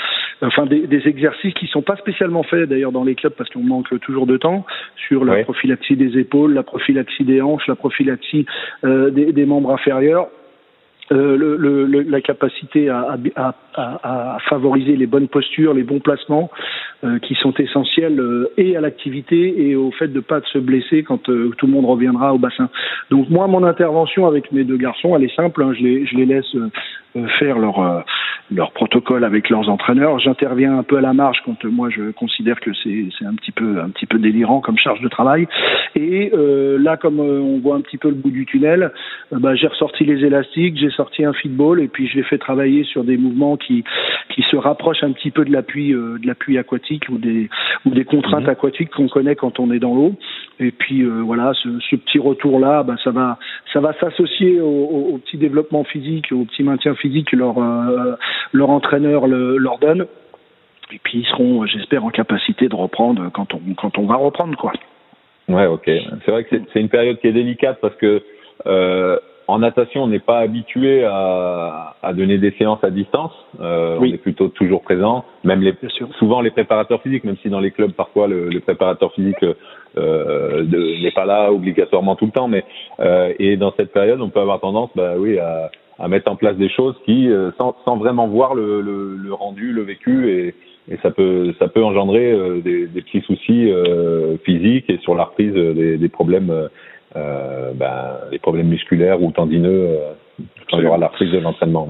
enfin 0.42 0.66
des, 0.66 0.88
des, 0.88 1.08
exercices 1.08 1.54
qui 1.54 1.68
sont 1.68 1.82
pas 1.82 1.98
spécialement 1.98 2.44
faits 2.44 2.70
d'ailleurs 2.70 2.92
dans 2.92 3.04
les 3.04 3.16
clubs 3.16 3.34
parce 3.34 3.50
qu'on 3.50 3.64
manque 3.64 4.00
toujours 4.00 4.26
de 4.26 4.38
temps 4.38 4.66
sur 4.96 5.24
la 5.24 5.44
prophylaxie 5.44 5.96
des 5.96 6.18
épaules, 6.18 6.51
la 6.54 6.64
prophylaxie 6.64 7.24
des 7.24 7.42
hanches, 7.42 7.68
la 7.68 7.76
prophylaxie 7.76 8.46
des, 8.84 9.34
des 9.34 9.46
membres 9.46 9.72
inférieurs 9.72 10.28
euh, 11.12 11.36
le, 11.36 11.58
le, 11.58 11.86
la 12.04 12.22
capacité 12.22 12.88
à, 12.88 13.18
à, 13.36 13.54
à, 13.76 14.36
à, 14.36 14.40
favoriser 14.50 14.96
les 14.96 15.08
bonnes 15.08 15.28
postures, 15.28 15.74
les 15.74 15.84
bons 15.84 16.00
placements, 16.00 16.50
euh, 17.04 17.20
qui 17.20 17.36
sont 17.36 17.54
essentiels 17.56 18.20
euh, 18.20 18.52
et 18.56 18.78
à 18.78 18.82
l'activité 18.82 19.68
et 19.68 19.76
au 19.76 19.92
fait 19.92 20.08
de 20.08 20.22
pas 20.22 20.40
se 20.54 20.58
blesser 20.58 21.04
quand 21.04 21.24
tout 21.24 21.66
le 21.66 21.68
monde 21.68 21.86
reviendra 21.86 22.34
au 22.34 22.38
bassin. 22.38 22.70
Donc 23.10 23.30
moi, 23.30 23.48
mon 23.48 23.64
intervention 23.66 24.26
avec 24.26 24.54
mes 24.54 24.64
deux 24.64 24.78
garçons, 24.78 25.16
elle 25.16 25.26
est 25.26 25.36
simple. 25.36 25.62
Hein, 25.64 25.74
je, 25.78 25.84
les, 25.84 26.06
je 26.06 26.16
les 26.16 26.26
laisse 26.26 26.56
faire 27.40 27.60
leur 27.60 28.06
leur 28.50 28.72
protocole 28.72 29.26
avec 29.26 29.50
leurs 29.50 29.70
entraîneurs. 29.70 30.20
J'interviens 30.20 30.78
un 30.78 30.84
peu 30.84 30.98
à 30.98 31.02
la 31.02 31.14
marge 31.14 31.42
quand 31.46 31.64
moi 31.66 31.90
je 31.90 32.12
considère 32.12 32.60
que 32.60 32.72
c'est 32.74 33.26
un 33.26 33.36
petit 33.36 33.52
peu 33.52 33.82
un 33.82 33.90
petit 33.90 34.06
peu 34.06 34.18
délirant 34.18 34.62
comme 34.62 34.78
charge 34.78 35.02
de 35.02 35.10
travail. 35.10 35.48
Et 35.96 36.32
là, 36.80 36.96
comme 36.96 37.20
on 37.20 37.60
voit 37.60 37.76
un 37.76 37.82
petit 37.82 37.98
peu 37.98 38.08
le 38.08 38.16
bout 38.16 38.32
du 38.32 38.46
tunnel, 38.46 38.92
bah, 39.32 39.56
j'ai 39.56 39.68
ressorti 39.68 40.06
les 40.06 40.26
élastiques, 40.26 40.78
j'ai 40.78 40.90
sorti 41.02 41.26
un 41.26 41.34
feedball 41.34 41.82
et 41.82 41.88
puis 41.88 42.08
je 42.08 42.16
l'ai 42.16 42.24
fait 42.24 42.38
travailler 42.38 42.84
sur 42.84 43.04
des 43.04 43.18
mouvements 43.18 43.58
qui 43.58 43.84
qui 44.30 44.44
se 44.44 44.56
rapprochent 44.56 45.04
un 45.04 45.12
petit 45.14 45.32
peu 45.32 45.44
de 45.44 45.52
l'appui 45.52 45.94
euh, 45.94 46.20
de 46.20 46.28
l'appui 46.28 46.60
aquatique 46.60 47.10
ou 47.10 47.18
des 47.18 47.50
ou 47.86 47.90
des 47.90 48.06
contraintes 48.06 48.44
mhm. 48.44 48.50
aquatiques 48.50 48.92
qu'on 48.92 49.08
connaît 49.08 49.36
quand 49.36 49.60
on 49.60 49.72
est 49.72 49.80
dans 49.80 49.96
l'eau. 49.96 50.14
Et 50.60 50.72
puis 50.72 51.02
euh, 51.02 51.24
voilà, 51.24 51.54
ce, 51.56 51.70
ce, 51.90 51.96
petit 51.96 52.20
retour 52.20 52.60
là, 52.60 52.84
bah, 52.84 52.96
ça 53.04 53.10
va 53.10 53.40
ça 53.74 53.80
va 53.80 53.94
s'associer 54.00 54.62
au, 54.62 55.14
au, 55.14 55.18
petit 55.18 55.38
développement 55.38 55.84
physique, 55.84 56.32
au 56.32 56.46
petit 56.46 56.62
maintien 56.62 56.94
physique 56.94 57.32
que 57.32 57.36
leur 57.36 57.58
euh, 57.58 58.16
leur 58.54 58.70
entraîneur 58.70 59.26
le, 59.26 59.58
leur 59.58 59.80
donne. 59.80 60.06
Et 60.94 61.00
puis 61.04 61.20
ils 61.20 61.26
seront, 61.26 61.66
j'espère, 61.66 62.06
en 62.06 62.10
capacité 62.12 62.68
de 62.68 62.76
reprendre 62.76 63.32
quand 63.34 63.56
on 63.56 63.62
quand 63.76 63.98
on 63.98 64.06
va 64.06 64.16
reprendre 64.18 64.56
quoi. 64.56 64.74
Ouais, 65.48 65.66
ok. 65.66 65.90
C'est 66.26 66.32
vrai 66.32 66.44
que 66.44 66.56
c'est 66.72 66.80
une 66.80 66.90
période 66.90 67.20
qui 67.20 67.28
est 67.28 67.34
délicate 67.34 67.80
parce 67.82 67.96
que 67.96 68.22
euh, 68.68 69.18
en 69.52 69.60
natation, 69.60 70.04
on 70.04 70.08
n'est 70.08 70.20
pas 70.20 70.40
habitué 70.40 71.04
à, 71.04 71.96
à, 72.02 72.14
donner 72.14 72.38
des 72.38 72.52
séances 72.52 72.82
à 72.84 72.90
distance. 72.90 73.34
Euh, 73.60 73.98
On 74.00 74.06
est 74.06 74.18
plutôt 74.18 74.48
toujours 74.48 74.82
présent. 74.82 75.26
Même 75.44 75.62
les, 75.62 75.76
souvent 76.20 76.40
les 76.40 76.52
préparateurs 76.52 77.02
physiques, 77.02 77.26
même 77.26 77.36
si 77.42 77.50
dans 77.50 77.60
les 77.60 77.72
clubs 77.72 77.92
parfois 77.92 78.28
le, 78.28 78.48
le 78.50 78.60
préparateur 78.62 79.12
physique 79.14 79.44
euh, 79.98 80.64
n'est 81.04 81.12
pas 81.12 81.26
là 81.26 81.52
obligatoirement 81.52 82.16
tout 82.16 82.28
le 82.28 82.32
temps. 82.32 82.48
Mais 82.48 82.64
euh, 83.02 83.34
et 83.40 83.58
dans 83.58 83.74
cette 83.76 83.92
période, 83.92 84.22
on 84.22 84.30
peut 84.30 84.40
avoir 84.40 84.62
tendance, 84.62 84.90
bah 84.96 85.16
oui, 85.18 85.38
à, 85.38 85.70
à 86.00 86.08
mettre 86.08 86.32
en 86.32 86.38
place 86.38 86.56
des 86.56 86.70
choses 86.70 86.96
qui, 87.06 87.30
sans, 87.58 87.76
sans 87.84 87.98
vraiment 87.98 88.28
voir 88.28 88.56
le, 88.56 88.80
le, 88.80 89.18
le, 89.18 89.34
rendu, 89.34 89.74
le 89.74 89.82
vécu, 89.82 90.30
et, 90.32 90.56
et 90.90 90.98
ça 91.04 91.12
peut 91.12 91.54
ça 91.60 91.68
peut 91.68 91.84
engendrer 91.84 92.62
des, 92.64 92.88
des, 92.88 93.02
petits 93.02 93.22
soucis 93.22 93.70
physiques 94.46 94.90
et 94.90 94.98
sur 95.00 95.14
la 95.14 95.26
reprise 95.26 95.54
des, 95.54 95.98
des 95.98 96.10
problèmes 96.10 96.70
euh, 97.16 97.72
ben, 97.74 98.18
les 98.32 98.40
problèmes 98.40 98.68
musculaires 98.68 99.22
ou 99.22 99.32
tendineux 99.32 99.88
euh, 99.90 100.12
quand 100.70 100.78
il 100.78 100.86
y 100.86 100.88
aura 100.88 100.98
la 100.98 101.08
reprise 101.08 101.32
de 101.32 101.40
l'entraînement. 101.40 101.88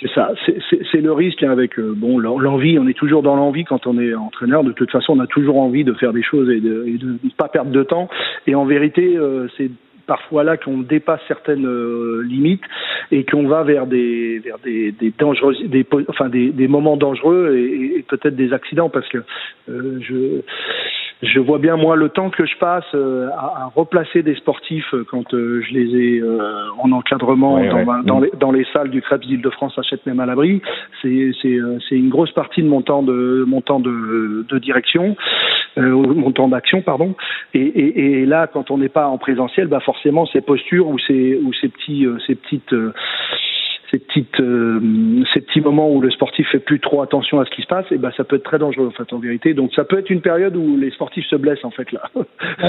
C'est 0.00 0.10
ça, 0.10 0.32
c'est 0.46 1.00
le 1.00 1.12
risque 1.12 1.42
hein, 1.42 1.50
avec 1.50 1.78
euh, 1.78 1.94
bon 1.96 2.18
l'envie. 2.18 2.78
On 2.78 2.88
est 2.88 2.98
toujours 2.98 3.22
dans 3.22 3.36
l'envie 3.36 3.64
quand 3.64 3.86
on 3.86 3.98
est 3.98 4.14
entraîneur. 4.14 4.64
De 4.64 4.72
toute 4.72 4.90
façon, 4.90 5.14
on 5.16 5.20
a 5.20 5.26
toujours 5.26 5.58
envie 5.58 5.84
de 5.84 5.92
faire 5.94 6.12
des 6.12 6.22
choses 6.22 6.50
et 6.50 6.60
de 6.60 6.84
ne 6.86 7.30
pas 7.36 7.48
perdre 7.48 7.70
de 7.70 7.82
temps. 7.82 8.08
Et 8.46 8.54
en 8.54 8.64
vérité, 8.64 9.16
euh, 9.16 9.46
c'est 9.56 9.70
parfois 10.06 10.44
là 10.44 10.56
qu'on 10.56 10.78
dépasse 10.78 11.20
certaines 11.28 11.66
euh, 11.66 12.22
limites 12.22 12.64
et 13.10 13.24
qu'on 13.24 13.46
va 13.46 13.62
vers 13.62 13.86
des 13.86 14.38
vers 14.38 14.58
des, 14.58 14.92
des 14.92 15.12
dangereux 15.18 15.54
des 15.64 15.86
enfin 16.08 16.28
des, 16.28 16.50
des 16.50 16.68
moments 16.68 16.96
dangereux 16.96 17.54
et, 17.56 17.98
et 17.98 18.02
peut-être 18.02 18.36
des 18.36 18.52
accidents 18.52 18.90
parce 18.90 19.08
que 19.08 19.18
euh, 19.68 19.98
je 20.00 20.42
je 21.24 21.40
vois 21.40 21.58
bien 21.58 21.76
moi 21.76 21.96
le 21.96 22.08
temps 22.08 22.30
que 22.30 22.44
je 22.46 22.56
passe 22.58 22.84
euh, 22.94 23.28
à, 23.36 23.64
à, 23.64 23.72
replacer 23.74 24.22
des 24.22 24.34
sportifs 24.34 24.92
euh, 24.94 25.04
quand 25.08 25.32
euh, 25.34 25.62
je 25.66 25.74
les 25.74 25.96
ai 25.96 26.22
en 26.78 26.92
encadrement 26.92 27.58
dans, 27.58 28.02
dans, 28.02 28.20
les, 28.20 28.30
dans, 28.38 28.52
les, 28.52 28.64
salles 28.72 28.90
du 28.90 29.02
Krebs 29.02 29.26
d'Île-de-France 29.26 29.78
à 29.78 29.82
Châtenay 29.82 30.14
Malabry. 30.14 30.62
C'est 31.02 31.30
c'est 31.40 31.58
c'est 31.88 31.96
une 31.96 32.08
grosse 32.08 32.32
partie 32.32 32.62
de 32.62 32.68
mon 32.68 32.82
temps 32.82 33.02
de 33.02 33.44
mon 33.46 33.60
temps 33.60 33.80
de, 33.80 34.44
de 34.48 34.58
direction, 34.58 35.16
mon 35.76 36.32
temps 36.32 36.48
d'action 36.48 36.82
pardon. 36.82 37.14
Et, 37.52 37.60
et, 37.60 38.20
et, 38.22 38.26
là 38.26 38.46
quand 38.46 38.70
on 38.70 38.78
n'est 38.78 38.88
pas 38.88 39.06
en 39.06 39.18
présentiel, 39.18 39.68
bah 39.68 39.80
forcément 39.80 40.26
ces 40.26 40.40
postures 40.40 40.88
ou 40.88 40.98
ces 40.98 41.40
ou 41.42 41.52
ces 41.52 41.68
petits 41.68 42.06
ces 42.26 42.34
petites 42.34 42.74
ces 43.94 43.98
petites 44.00 44.40
euh, 44.40 44.80
ces 45.32 45.40
petits 45.40 45.60
moments 45.60 45.90
où 45.90 46.00
le 46.00 46.10
sportif 46.10 46.48
fait 46.48 46.58
plus 46.58 46.80
trop 46.80 47.02
attention 47.02 47.40
à 47.40 47.44
ce 47.44 47.50
qui 47.50 47.62
se 47.62 47.66
passe 47.66 47.86
et 47.92 47.98
ben 47.98 48.10
ça 48.16 48.24
peut 48.24 48.36
être 48.36 48.44
très 48.44 48.58
dangereux 48.58 48.88
en 48.88 48.90
fait 48.90 49.12
en 49.12 49.18
vérité. 49.18 49.54
Donc 49.54 49.72
ça 49.74 49.84
peut 49.84 49.98
être 49.98 50.10
une 50.10 50.20
période 50.20 50.56
où 50.56 50.76
les 50.76 50.90
sportifs 50.90 51.26
se 51.26 51.36
blessent 51.36 51.64
en 51.64 51.70
fait 51.70 51.90
là. 51.92 52.02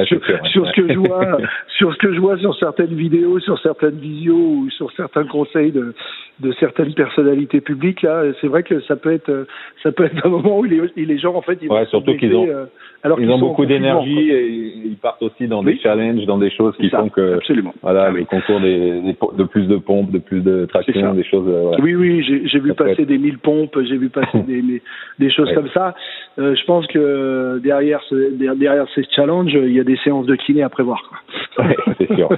Sur, 0.05 0.21
ce 0.67 0.71
que 0.73 0.87
je 0.87 0.99
vois 0.99 1.37
sur 1.77 1.93
ce 1.93 1.97
que 1.97 2.13
je 2.13 2.19
vois 2.19 2.37
sur 2.37 2.55
certaines 2.57 2.93
vidéos 2.93 3.39
sur 3.39 3.59
certaines 3.59 3.97
visios 3.97 4.35
ou 4.35 4.69
sur 4.69 4.91
certains 4.91 5.25
conseils 5.25 5.71
de 5.71 5.93
de 6.41 6.51
certaines 6.59 6.93
personnalités 6.93 7.61
publiques 7.61 8.01
là 8.01 8.23
c'est 8.41 8.47
vrai 8.47 8.63
que 8.63 8.81
ça 8.81 8.95
peut 8.95 9.11
être 9.11 9.47
ça 9.81 9.91
peut 9.91 10.05
être 10.05 10.25
un 10.25 10.29
moment 10.29 10.59
où 10.59 10.63
les, 10.63 10.81
les 10.95 11.17
gens 11.17 11.33
en 11.35 11.41
fait 11.41 11.57
ils 11.61 11.69
ouais, 11.69 11.85
surtout 11.85 12.15
qu'ils 12.17 12.35
ont 12.35 12.47
euh, 12.47 12.65
alors 13.03 13.19
ils 13.19 13.29
ont 13.29 13.39
beaucoup 13.39 13.65
d'énergie 13.65 14.31
et 14.31 14.47
ils 14.85 14.97
partent 14.97 15.23
aussi 15.23 15.47
dans 15.47 15.63
des 15.63 15.77
challenges 15.77 16.25
dans 16.25 16.37
des 16.37 16.51
choses 16.51 16.75
qui 16.77 16.89
font 16.89 17.09
que 17.09 17.35
absolument. 17.35 17.73
voilà 17.81 18.05
ah 18.05 18.11
le 18.11 18.25
concours 18.25 18.59
des, 18.59 19.15
de 19.37 19.43
plus 19.43 19.67
de 19.67 19.77
pompes 19.77 20.11
de 20.11 20.19
plus 20.19 20.41
de 20.41 20.65
traction 20.65 21.14
des 21.15 21.23
choses 21.23 21.47
euh, 21.47 21.75
oui 21.81 21.95
oui 21.95 22.23
j'ai 22.23 22.59
vu 22.59 22.73
passer 22.73 23.05
des 23.05 23.17
mille 23.17 23.39
pompes 23.39 23.77
j'ai 23.87 23.97
vu 23.97 24.09
passer 24.09 24.39
des, 24.47 24.81
des 25.19 25.31
choses 25.31 25.51
comme 25.53 25.69
ça 25.69 25.95
euh, 26.37 26.55
je 26.55 26.65
pense 26.65 26.85
que 26.87 27.59
derrière 27.63 28.01
ce, 28.09 28.31
derrière 28.33 28.85
ces 28.93 29.03
challenges 29.15 29.53
il 29.53 29.73
y 29.73 29.79
a 29.79 29.83
des 29.83 29.97
séances 29.97 30.25
de 30.25 30.35
kiné 30.35 30.63
à 30.63 30.69
prévoir. 30.69 31.01
Ouais, 31.57 31.77
c'est 31.97 32.13
sûr 32.13 32.27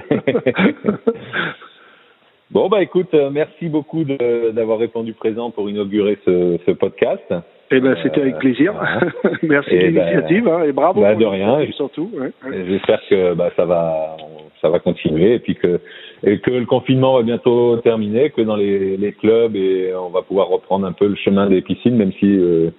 Bon, 2.50 2.70
bah 2.70 2.82
écoute, 2.82 3.12
euh, 3.12 3.28
merci 3.30 3.68
beaucoup 3.68 4.04
d'avoir 4.04 4.78
répondu 4.78 5.12
présent 5.12 5.50
pour 5.50 5.68
inaugurer 5.68 6.16
ce, 6.24 6.58
ce 6.64 6.70
podcast. 6.70 7.34
Eh 7.70 7.80
ben, 7.80 7.94
c'était 8.02 8.22
avec 8.22 8.38
plaisir. 8.38 8.72
Euh, 8.74 9.30
merci 9.42 9.70
de 9.74 9.80
ben, 9.80 9.90
l'initiative 9.90 10.48
hein, 10.48 10.62
et 10.62 10.72
bravo. 10.72 11.02
Bah, 11.02 11.14
de 11.14 11.26
rien. 11.26 11.58
Surtout. 11.72 12.10
Ouais, 12.14 12.32
J'espère 12.66 13.00
que 13.10 13.34
bah, 13.34 13.50
ça 13.54 13.66
va, 13.66 14.16
ça 14.60 14.68
va 14.68 14.78
continuer 14.78 15.34
et 15.34 15.38
puis 15.38 15.54
que 15.54 15.80
le 16.22 16.64
confinement 16.66 17.16
va 17.16 17.22
bientôt 17.22 17.76
terminer, 17.78 18.30
que 18.30 18.42
dans 18.42 18.56
les, 18.56 19.14
clubs 19.20 19.56
et 19.56 19.92
on 19.94 20.10
va 20.10 20.22
pouvoir 20.22 20.48
reprendre 20.48 20.86
un 20.86 20.92
peu 20.92 21.06
le 21.06 21.16
chemin 21.16 21.48
des 21.48 21.62
piscines, 21.62 21.96
même 21.96 22.12
si 22.12 22.26
euh, 22.26 22.70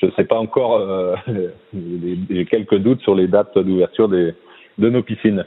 je 0.00 0.06
ne 0.06 0.10
sais 0.12 0.24
pas 0.24 0.38
encore. 0.38 0.80
J'ai 2.30 2.44
quelques 2.46 2.78
doutes 2.78 3.00
sur 3.02 3.14
les 3.14 3.26
dates 3.26 3.56
d'ouverture 3.58 4.08
de 4.08 4.34
nos 4.78 5.02
piscines. 5.02 5.44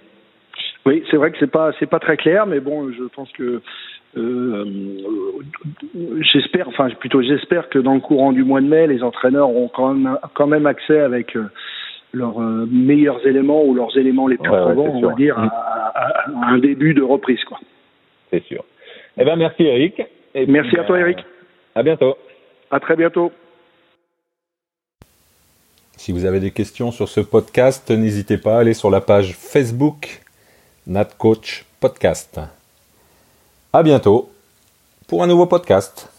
Oui, 0.85 1.03
c'est 1.09 1.17
vrai 1.17 1.31
que 1.31 1.37
c'est 1.39 1.51
pas 1.51 1.71
pas 1.89 1.99
très 1.99 2.15
clair, 2.15 2.45
mais 2.45 2.59
bon, 2.59 2.91
je 2.91 3.03
pense 3.15 3.31
que 3.31 3.59
euh, 4.17 4.65
j'espère, 6.31 6.67
enfin 6.67 6.89
plutôt 6.91 7.21
j'espère 7.23 7.69
que 7.69 7.79
dans 7.79 7.95
le 7.95 7.99
courant 7.99 8.31
du 8.31 8.43
mois 8.43 8.61
de 8.61 8.67
mai, 8.67 8.85
les 8.85 9.01
entraîneurs 9.01 9.49
auront 9.49 9.67
quand 9.67 10.47
même 10.47 10.65
accès 10.67 10.99
avec 10.99 11.35
euh, 11.35 11.45
leurs 12.15 12.41
euh, 12.41 12.65
meilleurs 12.71 13.25
éléments 13.27 13.63
ou 13.63 13.73
leurs 13.73 13.95
éléments 13.97 14.27
les 14.27 14.37
plus 14.37 14.49
probants, 14.49 14.89
on 14.93 15.01
va 15.01 15.13
dire, 15.13 15.37
à, 15.37 16.25
un 16.47 16.57
début 16.57 16.93
de 16.93 17.03
reprise, 17.03 17.43
quoi. 17.43 17.59
C'est 18.31 18.43
sûr. 18.43 18.63
Eh 19.17 19.23
ben 19.23 19.35
merci 19.35 19.63
Eric. 19.63 20.01
Et 20.33 20.45
merci 20.45 20.77
à 20.77 20.83
toi 20.83 20.99
Eric. 20.99 21.19
À 21.75 21.83
bientôt. 21.83 22.15
À 22.71 22.79
très 22.79 22.95
bientôt. 22.95 23.31
Si 25.97 26.11
vous 26.11 26.25
avez 26.25 26.39
des 26.39 26.51
questions 26.51 26.91
sur 26.91 27.07
ce 27.07 27.21
podcast, 27.21 27.89
n'hésitez 27.91 28.37
pas 28.37 28.57
à 28.57 28.59
aller 28.59 28.73
sur 28.73 28.89
la 28.89 29.01
page 29.01 29.33
Facebook 29.33 30.21
NatCoach 30.87 31.65
Podcast. 31.79 32.39
À 33.71 33.83
bientôt 33.83 34.29
pour 35.07 35.23
un 35.23 35.27
nouveau 35.27 35.45
podcast. 35.45 36.14